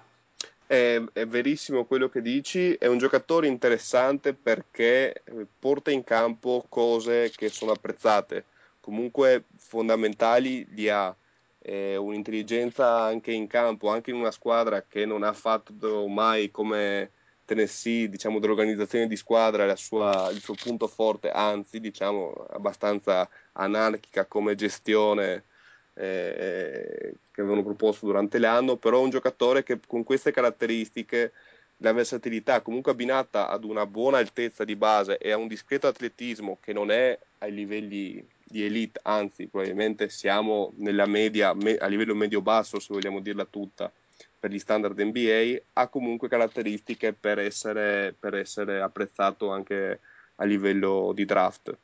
[0.67, 6.65] È, è, verissimo quello che dici, è un giocatore interessante perché eh, porta in campo
[6.69, 8.45] cose che sono apprezzate,
[8.81, 11.15] comunque fondamentali li ha,
[11.61, 17.11] eh, un'intelligenza anche in campo, anche in una squadra che non ha fatto mai come
[17.45, 24.55] Tennessee, diciamo, dell'organizzazione di squadra sua, il suo punto forte, anzi, diciamo, abbastanza anarchica come
[24.55, 25.45] gestione
[25.95, 31.33] eh, che avevano proposto durante l'anno, però un giocatore che con queste caratteristiche,
[31.79, 36.59] la versatilità comunque abbinata ad una buona altezza di base e a un discreto atletismo
[36.61, 42.15] che non è ai livelli di elite, anzi probabilmente siamo nella media, me, a livello
[42.15, 43.91] medio-basso se vogliamo dirla tutta,
[44.39, 50.01] per gli standard NBA, ha comunque caratteristiche per essere, per essere apprezzato anche
[50.37, 51.77] a livello di draft.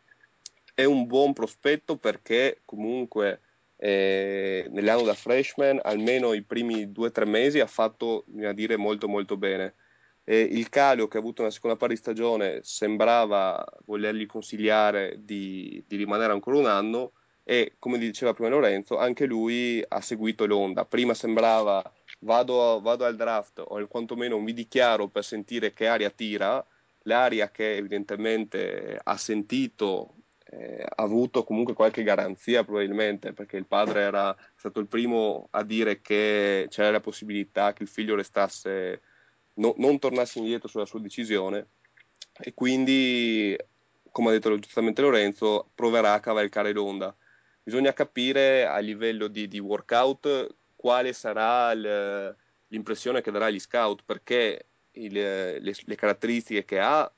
[0.74, 3.40] È un buon prospetto perché comunque
[3.82, 8.77] eh, nell'anno da freshman, almeno i primi due o tre mesi, ha fatto, a dire,
[8.77, 9.74] molto molto bene.
[10.24, 15.82] Eh, il Calio che ha avuto una seconda parte di stagione sembrava volergli consigliare di,
[15.89, 17.12] di, rimanere ancora un anno
[17.43, 21.82] e come diceva prima Lorenzo anche lui ha seguito l'onda prima sembrava
[22.20, 26.65] vado, vado al draft o quantomeno mi dichiaro per sentire che aria tira
[27.05, 30.19] l'aria che evidentemente ha sentito
[30.52, 36.01] eh, avuto comunque qualche garanzia probabilmente perché il padre era stato il primo a dire
[36.01, 39.01] che c'era la possibilità che il figlio restasse,
[39.55, 41.68] no, non tornasse indietro sulla sua decisione
[42.39, 43.56] e quindi,
[44.10, 47.14] come ha detto giustamente Lorenzo, proverà a cavalcare l'onda.
[47.62, 54.66] Bisogna capire a livello di, di workout quale sarà l'impressione che darà agli scout perché
[54.93, 57.10] il, le, le caratteristiche che ha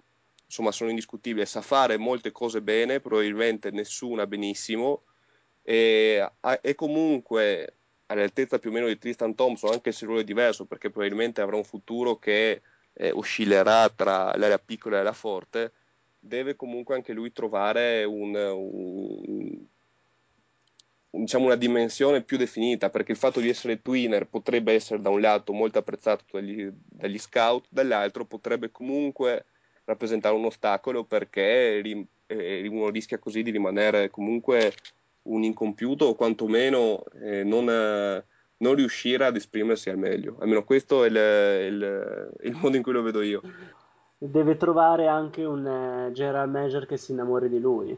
[0.53, 5.05] insomma sono indiscutibili, sa fare molte cose bene, probabilmente nessuna benissimo,
[5.63, 6.31] e,
[6.61, 7.77] e comunque
[8.07, 11.57] all'altezza più o meno di Tristan Thompson, anche se lui è diverso, perché probabilmente avrà
[11.57, 12.61] un futuro che
[12.93, 15.73] eh, oscillerà tra l'area piccola e la forte,
[16.19, 19.59] deve comunque anche lui trovare un, un,
[21.09, 25.23] diciamo una dimensione più definita, perché il fatto di essere twinner potrebbe essere da un
[25.23, 29.47] lato molto apprezzato dagli, dagli scout, dall'altro potrebbe comunque
[29.93, 34.73] rappresentare un ostacolo perché rim- eh, uno rischia così di rimanere comunque
[35.23, 38.25] un incompiuto o quantomeno eh, non, eh,
[38.59, 40.37] non, riuscire ad esprimersi al meglio.
[40.41, 43.41] Almeno questo è il, il, il, modo in cui lo vedo io.
[44.19, 47.97] Deve trovare anche un uh, general manager che si innamori di lui.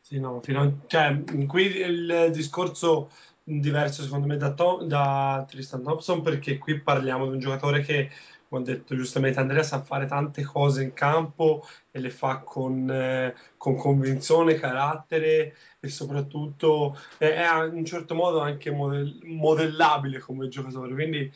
[0.00, 3.08] Sì, no, a, cioè, qui il discorso
[3.44, 8.10] diverso secondo me da, Tom, da Tristan Thompson perché qui parliamo di un giocatore che
[8.52, 12.88] come ha detto giustamente Andrea, sa fare tante cose in campo e le fa con,
[12.90, 20.18] eh, con convinzione, carattere e soprattutto è, è in un certo modo anche modell- modellabile
[20.18, 20.92] come giocatore.
[20.92, 21.32] Quindi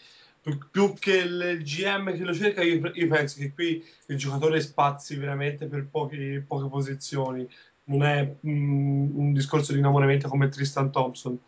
[0.70, 5.16] più, che il GM che lo cerca, io, io, penso che qui il giocatore spazi
[5.16, 7.48] veramente per pochi, poche posizioni.
[7.84, 11.40] Non è mm, un discorso di innamoramento come Tristan Thompson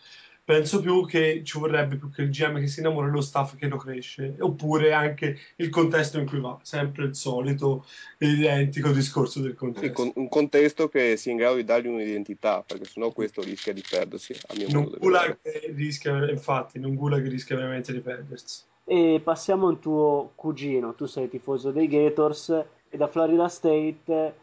[0.48, 3.68] penso più che ci vorrebbe più che il GM che si innamora lo staff che
[3.68, 7.84] lo cresce, oppure anche il contesto in cui va, sempre il solito
[8.16, 10.04] identico discorso del contesto.
[10.04, 13.84] Sì, un contesto che sia in grado di dargli un'identità, perché sennò questo rischia di
[13.86, 17.92] perdersi, a mio non modo di gula che rischia, infatti, non gula che rischia veramente
[17.92, 18.62] di perdersi.
[18.84, 22.48] E passiamo a un tuo cugino, tu sei tifoso dei Gators
[22.88, 24.34] e da Florida State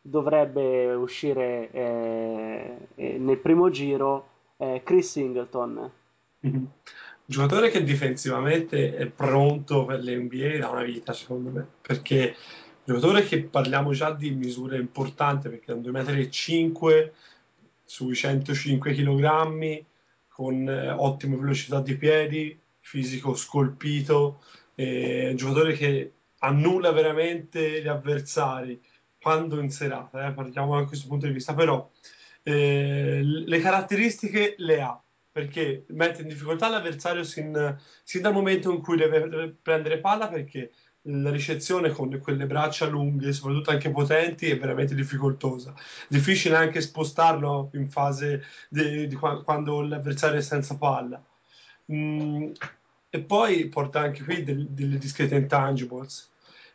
[0.00, 5.90] dovrebbe uscire eh, nel primo giro eh, Chris Singleton.
[6.46, 6.64] Mm-hmm.
[7.24, 12.34] Giocatore che difensivamente è pronto per l'NBA da una vita, secondo me, perché
[12.84, 17.10] giocatore che parliamo già di misure importanti, perché è un 2,5 m
[17.84, 19.84] sui 105 kg,
[20.28, 24.42] con eh, ottime velocità di piedi, fisico scolpito,
[24.74, 28.80] eh, giocatore che annulla veramente gli avversari
[29.20, 31.90] quando in serata, eh, parliamo da questo punto di vista, però
[32.42, 38.80] eh, le caratteristiche le ha perché mette in difficoltà l'avversario sin, sin, dal momento in
[38.80, 44.58] cui deve prendere palla perché la ricezione con quelle braccia lunghe, soprattutto anche potenti, è
[44.58, 45.74] veramente difficoltosa.
[46.08, 51.22] Difficile anche spostarlo in fase di, di quando l'avversario è senza palla.
[51.92, 52.50] Mm,
[53.10, 56.30] e poi porta anche qui del, delle discrete intangibles.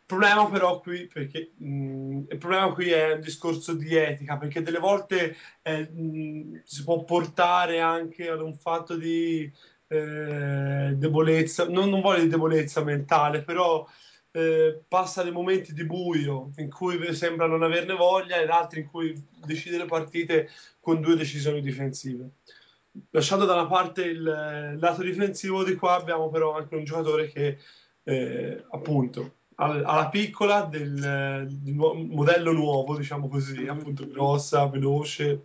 [0.06, 4.60] Il problema però qui, perché, mh, il problema qui è un discorso di etica, perché
[4.60, 9.50] delle volte eh, mh, si può portare anche ad un fatto di
[9.88, 13.86] eh, debolezza, non, non voglio di debolezza mentale, però
[14.32, 18.90] eh, passa dei momenti di buio in cui sembra non averne voglia ed altri in
[18.90, 19.14] cui
[19.46, 20.50] decide le partite
[20.80, 22.28] con due decisioni difensive.
[23.10, 27.28] Lasciando da una parte il, il lato difensivo, di qua abbiamo però anche un giocatore
[27.28, 27.58] che
[28.02, 35.42] eh, appunto alla piccola del, del modello nuovo, diciamo così, appunto grossa, veloce,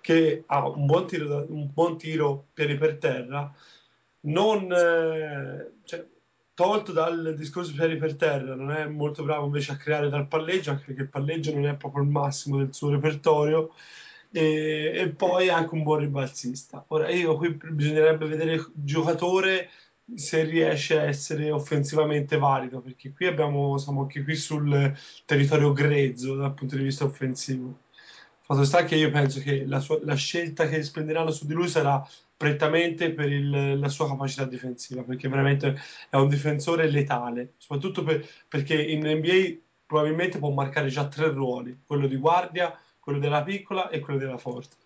[0.00, 3.52] che ha un buon tiro, da, un buon tiro piedi per terra,
[4.22, 6.06] non eh, cioè,
[6.54, 10.70] tolto dal discorso piedi per terra, non è molto bravo invece a creare dal palleggio,
[10.70, 13.72] anche perché il palleggio non è proprio il massimo del suo repertorio.
[14.32, 16.84] E, e poi anche un buon ribalzista.
[16.88, 19.70] Ora, io qui bisognerebbe vedere il giocatore
[20.14, 26.34] se riesce a essere offensivamente valido, perché qui abbiamo, siamo anche qui sul territorio grezzo
[26.36, 27.78] dal punto di vista offensivo.
[28.42, 31.68] Fatto sta che io penso che la, sua, la scelta che spenderanno su di lui
[31.68, 32.06] sarà
[32.36, 35.76] prettamente per il, la sua capacità difensiva, perché veramente
[36.08, 39.56] è un difensore letale, soprattutto per, perché in NBA
[39.86, 44.38] probabilmente può marcare già tre ruoli, quello di guardia, quello della piccola e quello della
[44.38, 44.76] forte.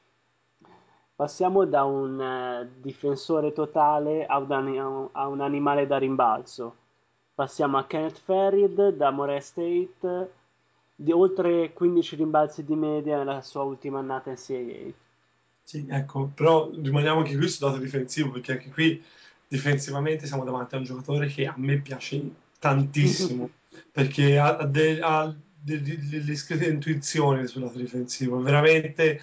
[1.20, 6.74] Passiamo da un uh, difensore totale a un, a un, animale da rimbalzo.
[7.34, 10.30] Passiamo a Kenneth Farid da Moray State,
[10.94, 14.92] di oltre 15 rimbalzi di media nella sua ultima annata in CAA.
[15.62, 19.04] Sì, ecco, però rimaniamo anche qui sul lato difensivo, perché anche qui
[19.46, 22.22] difensivamente siamo davanti a un giocatore che a me piace
[22.58, 23.50] tantissimo,
[23.92, 29.20] perché ha, ha, de, ha delle discrete intuizioni sul lato difensivo, veramente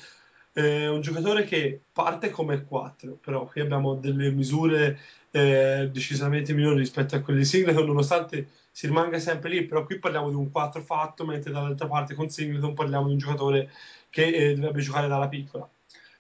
[0.57, 4.97] eh, un giocatore che parte come 4, però qui abbiamo delle misure
[5.29, 9.99] eh, decisamente minori rispetto a quelle di Singleton, nonostante si rimanga sempre lì, però qui
[9.99, 13.69] parliamo di un 4 fatto, mentre dall'altra parte con Singleton parliamo di un giocatore
[14.09, 15.69] che eh, dovrebbe giocare dalla piccola.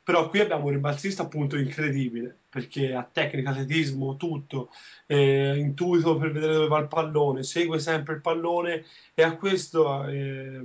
[0.03, 4.69] Però qui abbiamo un ribalzista appunto incredibile, perché ha tecnica, atletismo, tutto,
[5.07, 8.85] eh, intuito per vedere dove va il pallone, segue sempre il pallone
[9.15, 10.61] e a questo eh,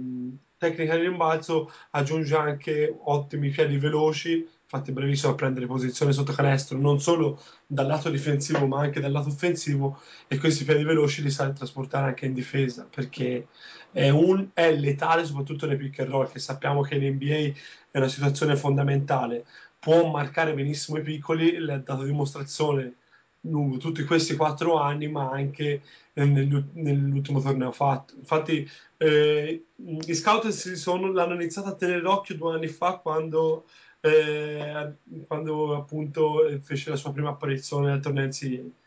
[0.63, 6.79] tecnica di rimbalzo aggiunge anche ottimi piedi veloci, infatti brevissimo a prendere posizione sotto canestro,
[6.79, 11.31] non solo dal lato difensivo ma anche dal lato offensivo e questi piedi veloci li
[11.31, 13.49] sa trasportare anche in difesa perché
[13.91, 17.59] è, un, è letale soprattutto nei pick and roll che sappiamo che in NBA
[17.91, 19.45] è una situazione fondamentale.
[19.81, 22.95] Può marcare benissimo i piccoli, l'ha dato dimostrazione
[23.43, 25.83] lungo tutti questi quattro anni, ma anche
[26.13, 28.15] eh, nell'u- nell'ultimo torneo fatto.
[28.17, 33.67] Infatti, eh, gli scout sono, l'hanno iniziato a tenere d'occhio due anni fa quando,
[34.01, 34.93] eh,
[35.27, 38.81] quando appunto eh, fece la sua prima apparizione al torneo NCAA.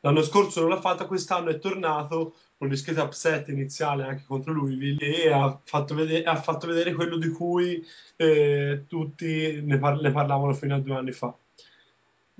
[0.00, 4.52] L'anno scorso non l'ha fatta, quest'anno è tornato con un discreto upset iniziale anche contro
[4.52, 7.84] Louisville e ha fatto vedere, ha fatto vedere quello di cui
[8.16, 11.36] eh, tutti ne, par- ne parlavano fino a due anni fa.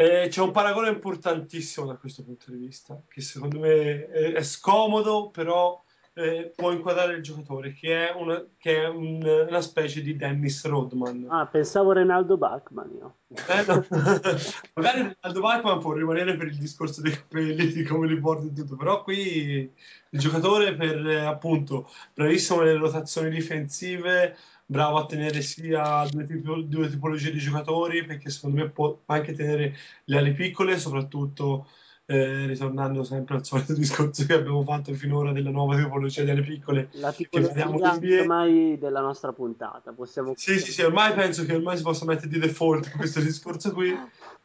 [0.01, 4.43] Eh, c'è un paragone importantissimo da questo punto di vista, che secondo me è, è
[4.45, 10.01] scomodo, però eh, può inquadrare il giocatore, che è, una, che è un- una specie
[10.01, 11.27] di Dennis Rodman.
[11.29, 13.15] Ah, pensavo Renaldo Bachman io.
[13.29, 13.85] Eh, no.
[14.75, 18.53] Magari Ronaldo Bachman può rimanere per il discorso dei capelli, di come li porta e
[18.53, 19.69] tutto, però qui
[20.11, 24.37] il giocatore per eh, appunto bravissimo nelle rotazioni difensive,
[24.71, 29.33] bravo a tenere sia due, tipo- due tipologie di giocatori, perché secondo me può anche
[29.33, 29.75] tenere
[30.05, 31.67] le ali piccole, soprattutto
[32.05, 36.91] eh, ritornando sempre al solito discorso che abbiamo fatto finora della nuova tipologia ali piccole
[36.93, 38.21] La che in NBA.
[38.21, 40.35] ormai della nostra puntata, possiamo...
[40.37, 43.97] Sì, sì, sì, ormai penso che ormai si possa mettere di default questo discorso qui,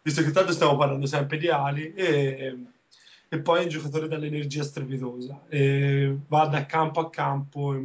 [0.02, 2.58] visto che tanto stiamo parlando sempre di ali e,
[3.28, 7.78] e poi è un giocatore dall'energia strepitosa e va da campo a campo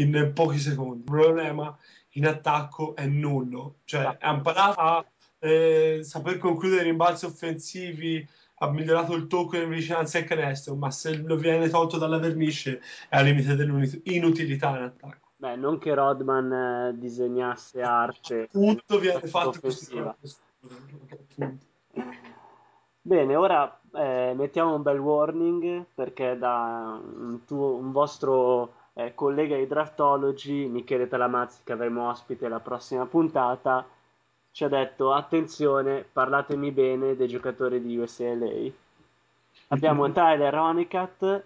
[0.00, 0.98] in, pochi secondi.
[0.98, 1.76] Il problema
[2.14, 5.04] in attacco è nullo, cioè ha imparato a
[5.38, 8.26] eh, saper concludere rimbalzi offensivi,
[8.62, 12.80] ha migliorato il tocco in vicinanza al canestro, ma se lo viene tolto dalla vernice
[13.08, 15.28] è al limite dell'inutilità in attacco.
[15.36, 20.10] Beh, non che Rodman eh, disegnasse arte Appunto viene fatto offensiva.
[20.10, 21.68] appunto.
[23.00, 29.56] Bene, ora eh, mettiamo un bel warning perché da un, tuo- un vostro eh, collega
[29.56, 33.86] di Draftology, Michele Talamazzi, che avremo ospite la prossima puntata,
[34.52, 38.70] ci ha detto attenzione, parlatemi bene dei giocatori di USLA.
[39.68, 41.44] Abbiamo Tyler Honicat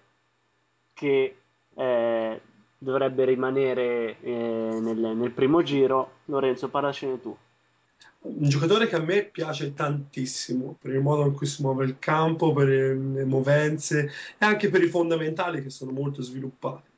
[0.94, 1.36] che
[1.74, 2.40] eh,
[2.78, 6.12] dovrebbe rimanere eh, nel, nel primo giro.
[6.26, 7.36] Lorenzo, parlacene tu.
[8.22, 11.98] Un giocatore che a me piace tantissimo per il modo in cui si muove il
[11.98, 16.92] campo, per le movenze e anche per i fondamentali che sono molto sviluppati.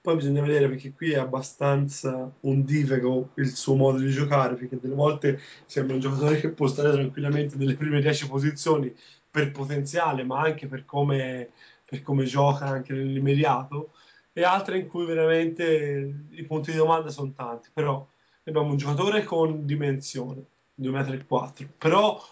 [0.00, 4.94] Poi bisogna vedere perché qui è abbastanza ondivego il suo modo di giocare, perché delle
[4.94, 8.94] volte sembra un giocatore che può stare tranquillamente nelle prime 10 posizioni
[9.30, 11.50] per potenziale, ma anche per come,
[11.84, 13.92] per come gioca anche nell'immediato,
[14.32, 17.68] e altre in cui veramente i punti di domanda sono tanti.
[17.72, 18.06] Però
[18.44, 20.42] abbiamo un giocatore con dimensione,
[20.74, 22.24] 2,4 m, però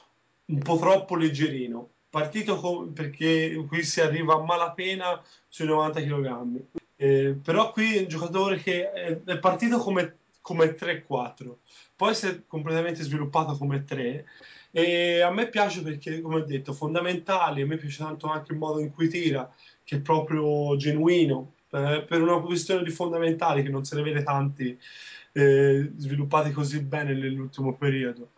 [0.47, 1.89] un po' troppo leggerino.
[2.09, 6.65] Partito co- perché qui si arriva a malapena sui 90 kg.
[6.97, 11.57] Eh, però qui è un giocatore che è, partito come, come 3-4,
[11.95, 14.25] poi si è completamente sviluppato come 3
[14.71, 18.59] e a me piace perché, come ho detto, fondamentali, a me piace tanto anche il
[18.59, 19.51] modo in cui tira,
[19.85, 24.23] che è proprio genuino, eh, per una questione di fondamentali che non se ne vede
[24.23, 24.79] tanti
[25.33, 28.33] eh, sviluppati così bene nell'ultimo periodo.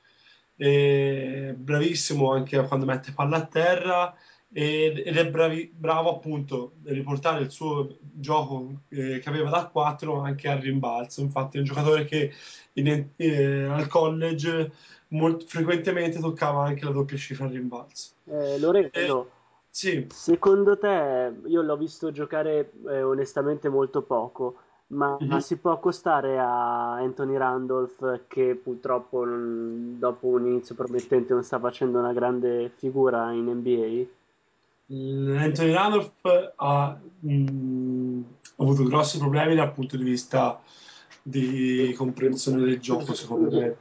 [0.56, 4.16] E bravissimo anche quando mette palla a terra
[4.50, 9.66] ed ed è bravi- bravo appunto a riportare il suo gioco eh, che aveva da
[9.66, 11.20] 4 anche al rimbalzo.
[11.20, 12.32] Infatti è un giocatore che
[12.74, 14.72] in- eh, al college
[15.08, 18.12] molt- frequentemente toccava anche la doppia cifra al rimbalzo.
[18.24, 19.30] Eh, Eh, Lorenzo,
[19.70, 24.56] sì, secondo te, io l'ho visto giocare eh, onestamente molto poco,
[24.88, 25.38] ma Mhm.
[25.38, 31.58] si può accostare a Anthony Randolph che purtroppo non- dopo un inizio promettente non sta
[31.58, 34.16] facendo una grande figura in NBA?
[34.92, 38.22] Mm, Anthony Randolph ha, mm,
[38.56, 40.60] ha avuto grossi problemi dal punto di vista
[41.22, 43.76] di comprensione del gioco, secondo me.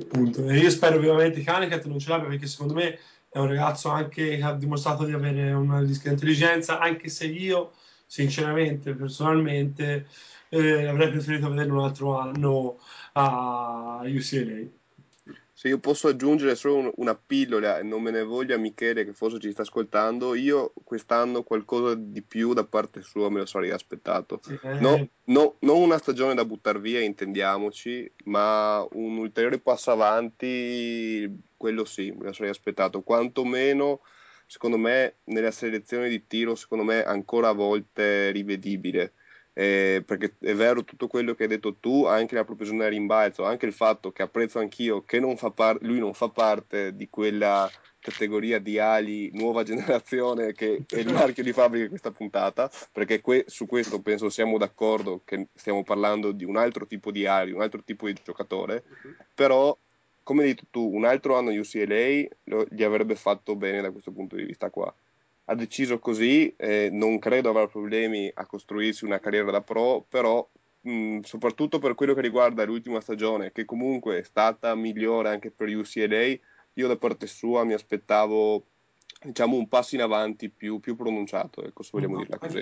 [0.00, 0.48] Appunto.
[0.48, 2.98] E io spero vivamente che Aniket non ce l'abbia perché secondo me
[3.28, 7.72] è un ragazzo anche che ha dimostrato di avere una discreta intelligenza, anche se io,
[8.06, 10.06] sinceramente, personalmente,
[10.48, 12.78] eh, avrei preferito vederlo un altro anno
[13.12, 14.78] a UCLA.
[15.60, 19.12] Se io posso aggiungere solo un- una pillola e non me ne voglia Michele che
[19.12, 23.70] forse ci sta ascoltando, io quest'anno qualcosa di più da parte sua me lo sarei
[23.70, 24.40] aspettato.
[24.48, 31.30] Eh, No, no- non una stagione da buttare via, intendiamoci, ma un ulteriore passo avanti,
[31.58, 33.02] quello sì, me lo sarei aspettato.
[33.02, 34.00] Quantomeno,
[34.46, 39.12] secondo me, nella selezione di tiro, secondo me, ancora a volte rivedibile.
[39.60, 43.66] Eh, perché è vero tutto quello che hai detto tu, anche la propria rimbalzo, anche
[43.66, 48.58] il fatto che apprezzo anch'io che non par- lui non fa parte di quella categoria
[48.58, 53.44] di ali nuova generazione che è il marchio di fabbrica di questa puntata, perché que-
[53.48, 57.60] su questo penso siamo d'accordo che stiamo parlando di un altro tipo di ali, un
[57.60, 58.82] altro tipo di giocatore,
[59.34, 59.76] però
[60.22, 64.10] come hai detto tu, un altro anno UCLA lo- gli avrebbe fatto bene da questo
[64.10, 64.90] punto di vista qua.
[65.50, 70.48] Ha deciso così, eh, non credo avrà problemi a costruirsi una carriera da pro, però
[70.82, 75.66] mh, soprattutto per quello che riguarda l'ultima stagione, che comunque è stata migliore anche per
[75.68, 76.38] UCLA,
[76.74, 78.64] io da parte sua mi aspettavo
[79.24, 82.58] diciamo un passo in avanti più, più pronunciato, ecco, se vogliamo dirla così.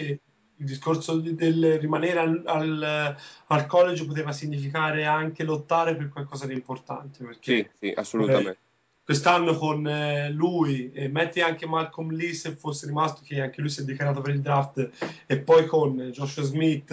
[0.61, 3.17] Il discorso di- del rimanere al, al,
[3.49, 7.23] al college poteva significare anche lottare per qualcosa di importante.
[7.23, 8.51] Perché Sì, sì, assolutamente.
[8.51, 8.68] eh,
[9.09, 13.71] quest'anno con eh, lui e metti anche Malcolm Lee se fosse rimasto, che anche lui
[13.71, 14.91] si è dichiarato per il draft,
[15.25, 16.93] e poi con Joshua Smith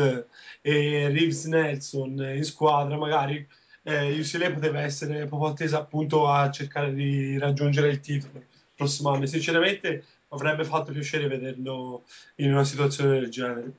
[0.61, 3.45] e Reeves Nelson in squadra, magari
[3.83, 9.09] eh, UCLA poteva essere proprio attesa appunto a cercare di raggiungere il titolo il prossimo
[9.09, 9.25] anno.
[9.25, 12.03] E Sinceramente avrebbe fatto piacere vederlo
[12.35, 13.73] in una situazione del genere.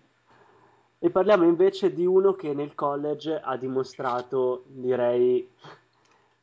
[0.99, 5.49] E parliamo invece di uno che nel college ha dimostrato, direi,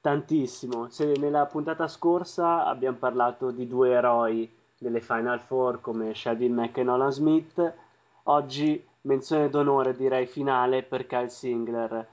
[0.03, 0.89] tantissimo.
[0.89, 6.79] Se nella puntata scorsa abbiamo parlato di due eroi delle Final Four come Shadin Mack
[6.79, 7.73] e Nolan Smith,
[8.23, 12.05] oggi menzione d'onore, direi finale per Kyle Singler,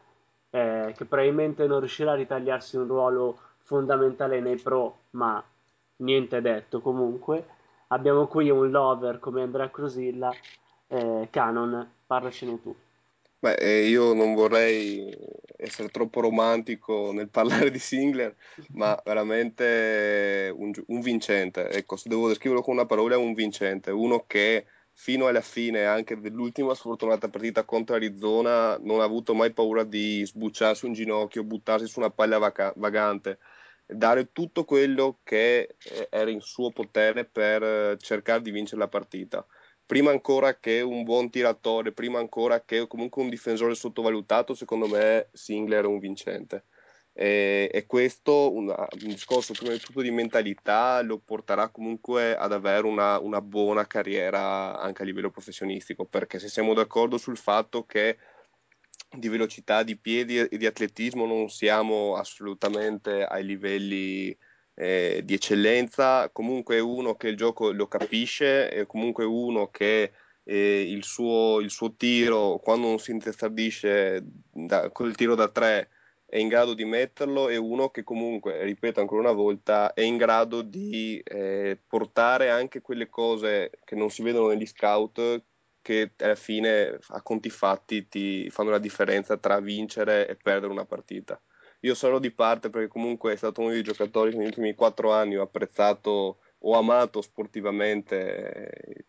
[0.51, 5.43] eh, che probabilmente non riuscirà a ritagliarsi un ruolo fondamentale nei pro, ma
[5.97, 7.45] niente detto comunque.
[7.89, 10.33] Abbiamo qui un lover come Andrea Crosilla,
[10.87, 12.73] eh, Canon, parlacene tu.
[13.43, 15.17] Beh, eh, io non vorrei
[15.57, 18.35] essere troppo romantico nel parlare di Singler,
[18.73, 21.71] ma veramente un, un vincente.
[21.71, 23.91] Ecco, se devo descriverlo con una parola, è un vincente.
[23.91, 29.53] Uno che fino alla fine, anche dell'ultima sfortunata partita contro Arizona, non ha avuto mai
[29.55, 33.39] paura di sbucciarsi un ginocchio, buttarsi su una palla vaca- vagante,
[33.87, 38.89] dare tutto quello che eh, era in suo potere per eh, cercare di vincere la
[38.89, 39.47] partita
[39.91, 45.31] prima ancora che un buon tiratore, prima ancora che comunque un difensore sottovalutato, secondo me
[45.33, 46.67] Singler è un vincente.
[47.12, 52.53] E, e questo, una- un discorso prima di tutto di mentalità, lo porterà comunque ad
[52.53, 57.85] avere una, una buona carriera anche a livello professionistico, perché se siamo d'accordo sul fatto
[57.85, 58.17] che
[59.11, 64.39] di velocità, di piedi e di atletismo non siamo assolutamente ai livelli
[64.81, 70.12] eh, di eccellenza, comunque uno che il gioco lo capisce, è comunque uno che
[70.43, 74.24] eh, il, suo, il suo tiro, quando non si intestardisce
[74.93, 75.90] col tiro da tre,
[76.24, 80.16] è in grado di metterlo, è uno che comunque, ripeto ancora una volta, è in
[80.16, 85.43] grado di eh, portare anche quelle cose che non si vedono negli scout
[85.82, 90.86] che alla fine a conti fatti ti fanno la differenza tra vincere e perdere una
[90.86, 91.39] partita.
[91.81, 95.12] Io sarò di parte perché comunque è stato uno dei giocatori che negli ultimi quattro
[95.12, 99.05] anni ho apprezzato, ho amato sportivamente, eh,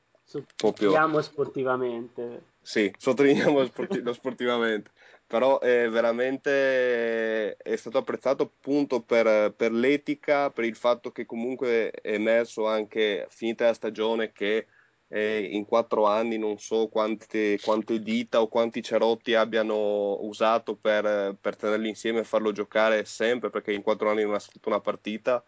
[0.56, 2.43] proprio Sottolineiamo sportivamente.
[2.61, 4.91] sì, sottolineiamo sporti- lo sportivamente,
[5.27, 11.91] però è veramente è stato apprezzato appunto per, per l'etica, per il fatto che comunque
[11.91, 14.68] è emerso anche finita la stagione che
[15.13, 21.35] eh, in quattro anni non so quante, quante dita o quanti cerotti abbiano usato per,
[21.39, 24.79] per tenerli insieme e farlo giocare sempre, perché in quattro anni non ha scritto una
[24.79, 25.43] partita.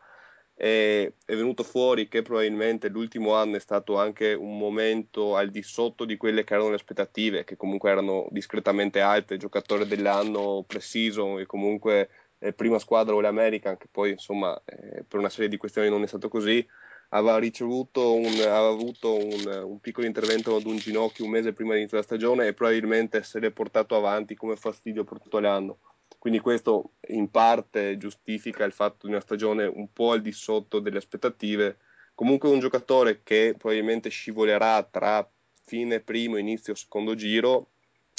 [0.56, 5.64] E è venuto fuori che probabilmente l'ultimo anno è stato anche un momento al di
[5.64, 11.40] sotto di quelle che erano le aspettative, che comunque erano discretamente alte, giocatore dell'anno preciso
[11.40, 12.10] e comunque
[12.40, 16.04] eh, prima squadra All American, che poi insomma eh, per una serie di questioni non
[16.04, 16.66] è stato così,
[17.14, 21.72] aveva ricevuto un, aveva avuto un, un piccolo intervento ad un ginocchio un mese prima
[21.72, 25.78] dell'inizio della stagione e probabilmente se l'è portato avanti come fastidio per tutto l'anno.
[26.18, 30.80] Quindi questo in parte giustifica il fatto di una stagione un po' al di sotto
[30.80, 31.78] delle aspettative.
[32.16, 35.28] Comunque un giocatore che probabilmente scivolerà tra
[35.66, 37.70] fine primo e inizio secondo giro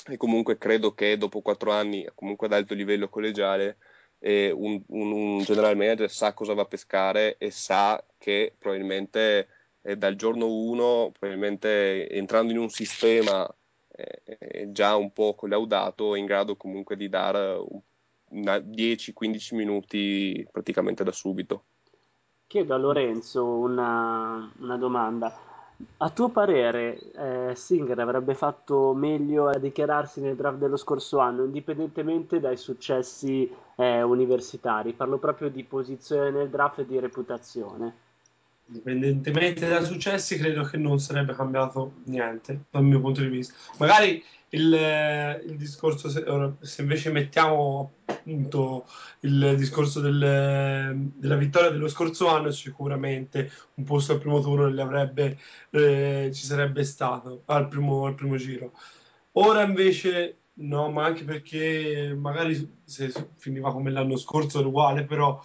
[0.06, 3.78] e comunque credo che dopo quattro anni comunque ad alto livello collegiale
[4.18, 9.48] eh, un, un, un general manager sa cosa va a pescare e sa che probabilmente
[9.82, 13.46] eh, dal giorno 1, probabilmente entrando in un sistema
[13.88, 17.80] eh, eh, già un po' collaudato, è in grado comunque di dare un-
[18.30, 21.64] una 10-15 minuti praticamente da subito.
[22.46, 25.53] Chiedo a Lorenzo una, una domanda.
[25.96, 31.44] A tuo parere, eh, Singer avrebbe fatto meglio a dichiararsi nel draft dello scorso anno,
[31.44, 34.92] indipendentemente dai successi eh, universitari?
[34.92, 37.94] Parlo proprio di posizione nel draft e di reputazione.
[38.66, 43.54] Indipendentemente dai successi, credo che non sarebbe cambiato niente dal mio punto di vista.
[43.78, 44.22] Magari
[44.54, 46.24] il, eh, il discorso, se,
[46.60, 48.86] se invece mettiamo appunto
[49.20, 55.38] il discorso del- della vittoria dello scorso anno, sicuramente un posto al primo turno avrebbe,
[55.70, 58.72] eh, ci sarebbe stato al primo, al primo giro.
[59.32, 65.42] Ora invece No, ma anche perché magari se finiva come l'anno scorso era uguale, però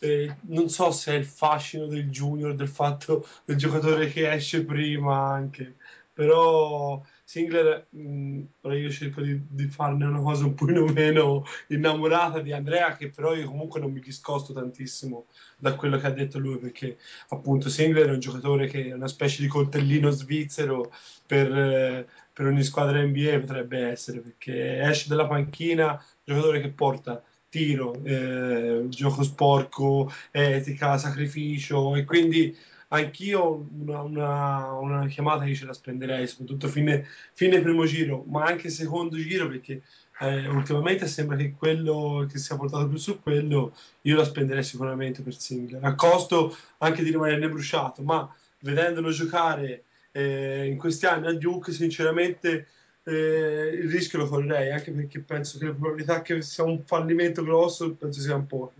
[0.00, 4.64] eh, non so se è il fascino del junior, del fatto del giocatore che esce
[4.64, 5.76] prima anche,
[6.12, 12.40] però Singler, mh, ora io cerco di, di farne una cosa un po' meno innamorata
[12.40, 15.26] di Andrea, che però io comunque non mi discosto tantissimo
[15.56, 16.98] da quello che ha detto lui, perché
[17.28, 20.92] appunto Singler è un giocatore che è una specie di coltellino svizzero
[21.26, 21.52] per...
[21.56, 28.02] eh, per ogni squadra NBA potrebbe essere, perché esce dalla panchina, giocatore che porta tiro,
[28.04, 32.56] eh, gioco sporco, etica, sacrificio e quindi
[32.92, 38.44] anch'io una, una, una chiamata io ce la spenderei, soprattutto fine, fine primo giro, ma
[38.44, 39.82] anche secondo giro perché
[40.20, 44.62] eh, ultimamente sembra che quello che si è portato più su quello io la spenderei
[44.62, 51.06] sicuramente per Singler, a costo anche di rimanerne bruciato, ma vedendolo giocare eh, in questi
[51.06, 52.66] anni a Duke sinceramente
[53.04, 57.42] eh, il rischio lo correrei anche perché penso che la probabilità che sia un fallimento
[57.42, 58.72] grosso penso sia un po'.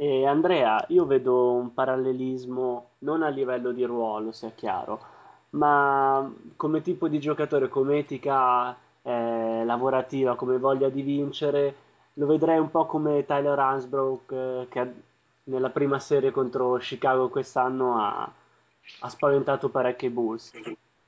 [0.00, 4.98] E Andrea, io vedo un parallelismo non a livello di ruolo, sia chiaro,
[5.50, 11.74] ma come tipo di giocatore, come etica eh, lavorativa, come voglia di vincere,
[12.14, 14.92] lo vedrei un po' come Tyler Hansbrook eh, che
[15.44, 18.32] nella prima serie contro Chicago quest'anno ha,
[19.00, 20.52] ha spaventato parecchi Bulls.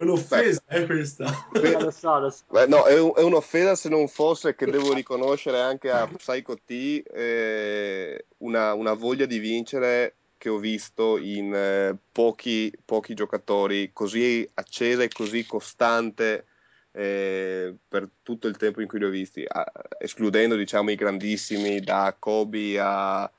[0.03, 1.49] Un'offesa, è questa.
[1.53, 2.43] Eh, lo so, lo so.
[2.51, 6.57] Beh, no, è, un- è un'offesa se non fosse che devo riconoscere anche a Psycho
[6.57, 13.91] T eh, una, una voglia di vincere che ho visto in eh, pochi, pochi giocatori
[13.93, 16.47] così accesa e così costante
[16.91, 21.81] eh, per tutto il tempo in cui li ho visti, a- escludendo diciamo i grandissimi
[21.81, 23.31] da Kobe a-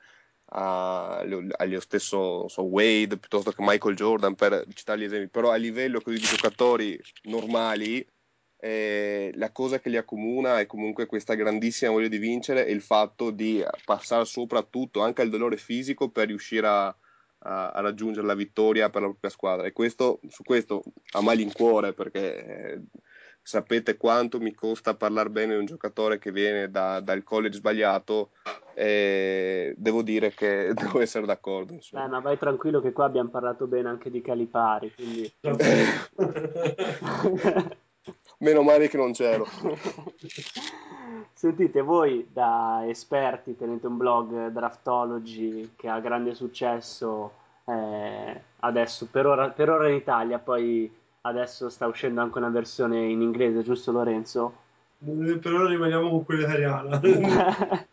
[0.56, 6.00] allo stesso so, Wade piuttosto che Michael Jordan per citare gli esempi, però a livello
[6.04, 8.06] di giocatori normali
[8.64, 12.80] eh, la cosa che li accomuna è comunque questa grandissima voglia di vincere e il
[12.80, 18.26] fatto di passare sopra tutto, anche al dolore fisico, per riuscire a, a- a raggiungere
[18.26, 19.66] la vittoria per la propria squadra.
[19.66, 20.82] E questo, su questo
[21.12, 22.80] a malincuore, perché eh,
[23.44, 28.30] sapete quanto mi costa parlare bene di un giocatore che viene da- dal college sbagliato,
[28.72, 31.76] e devo dire che devo essere d'accordo.
[31.92, 35.30] Beh, ma vai tranquillo che qua abbiamo parlato bene anche di Calipari, quindi...
[38.38, 39.46] Meno male che non c'ero.
[41.32, 47.32] Sentite, voi da esperti tenete un blog Draftology che ha grande successo
[47.66, 50.92] eh, adesso, per ora, per ora in Italia, poi
[51.26, 54.62] adesso sta uscendo anche una versione in inglese, giusto Lorenzo?
[54.98, 57.00] per ora rimaniamo con quella italiana.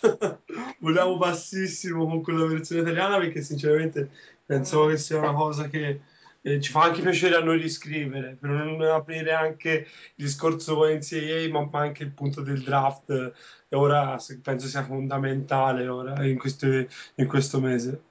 [0.80, 4.10] Vogliamo bassissimo con quella versione italiana perché sinceramente
[4.44, 6.00] penso che sia una cosa che
[6.42, 9.70] eh, ci fa anche piacere a noi riscrivere, per non aprire anche
[10.14, 13.10] il discorso NCAA, ma ma anche il punto del draft.
[13.10, 13.32] eh,
[13.70, 18.02] E ora penso sia fondamentale ora, in, queste- in questo mese.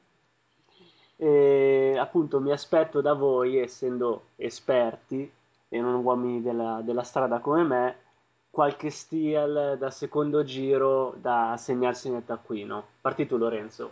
[1.18, 5.30] E appunto mi aspetto da voi, essendo esperti
[5.70, 7.96] e non uomini della, della strada come me,
[8.50, 12.86] qualche steal da secondo giro da segnarsi nel taccuino.
[13.02, 13.92] Partito Lorenzo.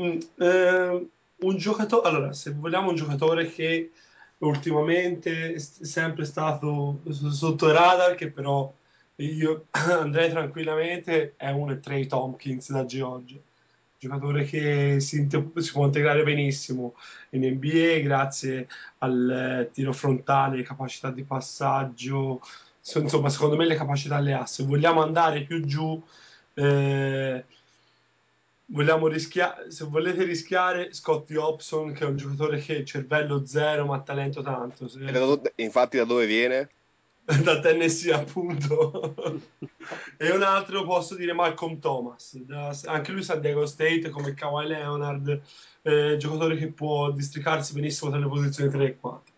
[0.00, 1.08] Mm, eh,
[1.40, 3.90] un giocatore, allora, se vogliamo un giocatore che
[4.38, 8.72] ultimamente è sempre stato sotto il radar, che però
[9.16, 13.38] io andrei tranquillamente, è un Trey Tompkins da Georgia.
[14.00, 16.94] Giocatore che si, si può integrare benissimo
[17.30, 18.66] in NBA grazie
[18.98, 22.40] al eh, tiro frontale, capacità di passaggio,
[22.80, 24.46] so- insomma, secondo me le capacità le ha.
[24.46, 26.02] Se vogliamo andare più giù,
[26.54, 27.44] eh,
[28.72, 34.00] Vogliamo rischiare, se volete rischiare, Scottie Hobson, che è un giocatore che cervello zero, ma
[34.00, 34.86] talento tanto.
[34.86, 36.70] Se- infatti da dove viene?
[37.42, 39.14] da Tennessee, appunto.
[40.16, 44.66] e un altro posso dire Malcolm Thomas, da- anche lui San Diego State come Kawhi
[44.66, 45.40] Leonard,
[45.82, 49.32] eh, giocatore che può districarsi benissimo tra le posizioni 3 e 4.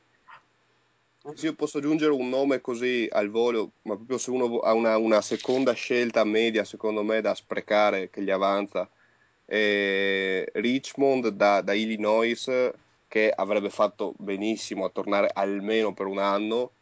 [1.35, 4.97] Se io posso aggiungere un nome così al volo, ma proprio se uno ha una,
[4.97, 8.90] una seconda scelta media, secondo me, da sprecare, che gli avanza,
[9.44, 12.73] è Richmond da, da Illinois,
[13.06, 16.73] che avrebbe fatto benissimo a tornare almeno per un anno,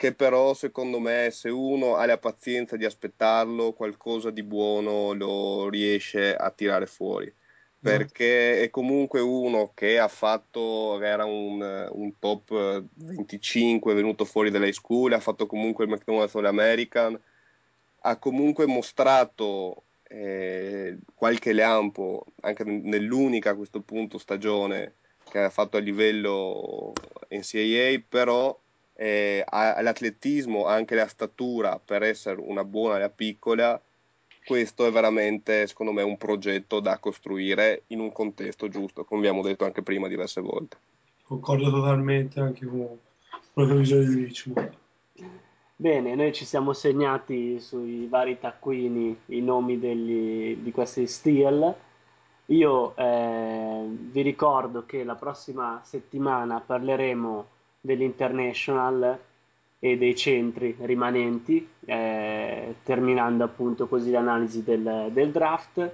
[0.00, 5.68] che però, secondo me, se uno ha la pazienza di aspettarlo, qualcosa di buono lo
[5.68, 7.30] riesce a tirare fuori.
[7.78, 11.60] Perché è comunque uno che ha fatto, era un,
[11.92, 17.20] un top eh, 25, è venuto fuori dall'high school, ha fatto comunque il McDonald's All-American,
[18.00, 24.94] ha comunque mostrato eh, qualche lampo anche nell'unica a questo punto stagione
[25.28, 26.94] che ha fatto a livello
[27.28, 28.58] NCAA, però
[29.00, 33.80] eh, ha l'atletismo, ha anche la statura per essere una buona da piccola,
[34.44, 39.42] questo è veramente, secondo me, un progetto da costruire in un contesto giusto, come abbiamo
[39.42, 40.76] detto anche prima diverse volte.
[41.22, 42.98] Concordo totalmente anche con
[43.52, 44.72] con la visione di Richmond.
[45.76, 51.74] Bene, noi ci siamo segnati sui vari taccuini i nomi degli- di questi Steel.
[52.46, 57.46] Io eh, vi ricordo che la prossima settimana parleremo
[57.80, 59.18] dell'International
[59.78, 65.90] e dei centri rimanenti, eh, terminando appunto così l'analisi del, del draft.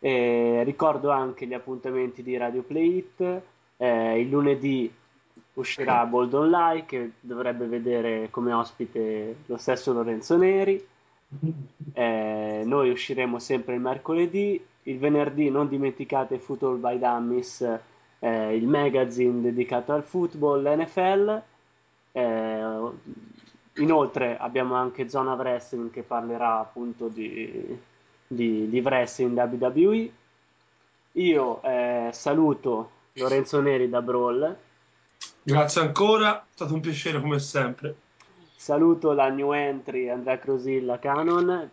[0.00, 3.42] Eh, ricordo anche gli appuntamenti di Radio Play It.
[3.76, 4.92] Eh, il lunedì
[5.54, 10.84] uscirà Bold Online che dovrebbe vedere come ospite lo stesso Lorenzo Neri.
[11.92, 14.60] Eh, noi usciremo sempre il mercoledì.
[14.84, 17.80] Il venerdì non dimenticate Football by Dummies,
[18.24, 21.42] eh, il magazine dedicato al football, l'NFL.
[22.12, 22.90] Eh,
[23.76, 27.78] inoltre abbiamo anche Zona Wrestling che parlerà appunto di,
[28.28, 30.10] di, di wrestling WWE.
[31.12, 34.56] Io eh, saluto Lorenzo Neri da Brawl.
[35.42, 37.94] Grazie ancora, è stato un piacere come sempre.
[38.54, 41.68] Saluto la new entry Andrea Crosilla Canon.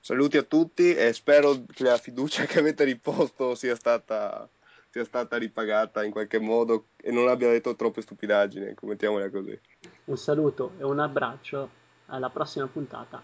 [0.00, 4.46] Saluti a tutti e spero che la fiducia che avete riposto sia stata,
[4.94, 9.58] sia stata ripagata in qualche modo e non abbia detto troppe stupidaggini, mettiamola così.
[10.04, 11.68] Un saluto e un abbraccio
[12.06, 13.20] alla prossima puntata.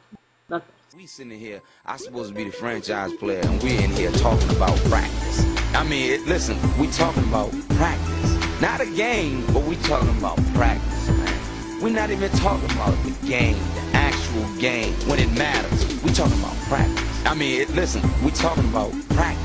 [0.46, 0.60] Dal
[0.96, 4.50] We sitting here, I supposed to be the franchise player, and we're in here talking
[4.50, 5.46] about practice.
[5.72, 8.60] I mean, it, listen, we talking about practice.
[8.60, 11.80] Not a game, but we talking about practice, man.
[11.80, 15.86] We're not even talking about the game, the actual game, when it matters.
[16.02, 17.22] We talking about practice.
[17.24, 19.39] I mean, it, listen, we talking about practice.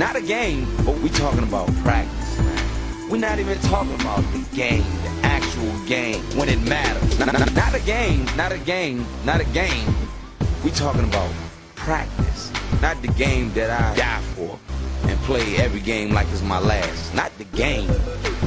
[0.00, 3.10] Not a game, but we talking about practice, man.
[3.10, 7.18] We're not even talking about the game, the actual game, when it matters.
[7.18, 9.94] Not, not- not a game, not a game, not a game.
[10.64, 11.30] We talking about
[11.74, 12.50] practice,
[12.80, 14.58] not the game that I die for
[15.02, 17.14] and play every game like it's my last.
[17.14, 17.86] Not the game.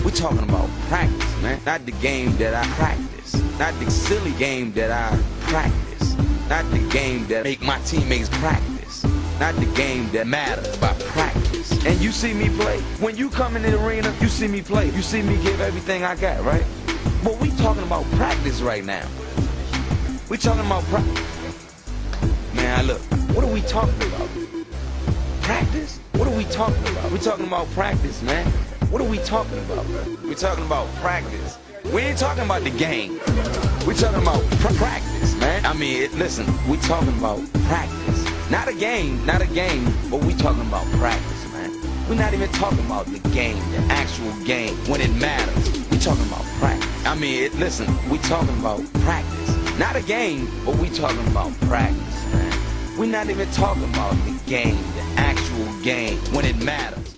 [0.03, 1.61] We talking about practice, man.
[1.67, 3.35] Not the game that I practice.
[3.59, 6.17] Not the silly game that I practice.
[6.49, 8.72] Not the game that make my teammates practice.
[9.39, 11.71] Not the game that matters by practice.
[11.85, 12.79] And you see me play.
[12.99, 14.89] When you come in the arena, you see me play.
[14.91, 16.65] You see me give everything I got, right?
[17.23, 19.07] But we talking about practice right now.
[20.29, 21.37] We talking about practice.
[22.53, 23.01] Man, look,
[23.35, 24.29] what are we talking about?
[25.41, 25.99] Practice?
[26.13, 27.11] What are we talking about?
[27.11, 28.45] we talking about practice, man.
[28.89, 29.85] What are we talking about?
[30.23, 31.57] we talking about practice.
[31.91, 33.13] We ain't talking about the game.
[33.85, 35.65] we talking about pr- practice, man.
[35.65, 38.22] I mean, it, listen, we talking about practice.
[38.53, 41.71] Not a game, not a game, but we talking about practice, man.
[42.07, 45.71] We're not even talking about the game, the actual game, when it matters.
[45.89, 46.87] We talking about practice.
[47.03, 49.79] I mean, it, listen, we talking about practice.
[49.79, 52.99] Not a game, but we talking about practice, man.
[52.99, 57.12] We're not even talking about the game, the actual game, when it matters.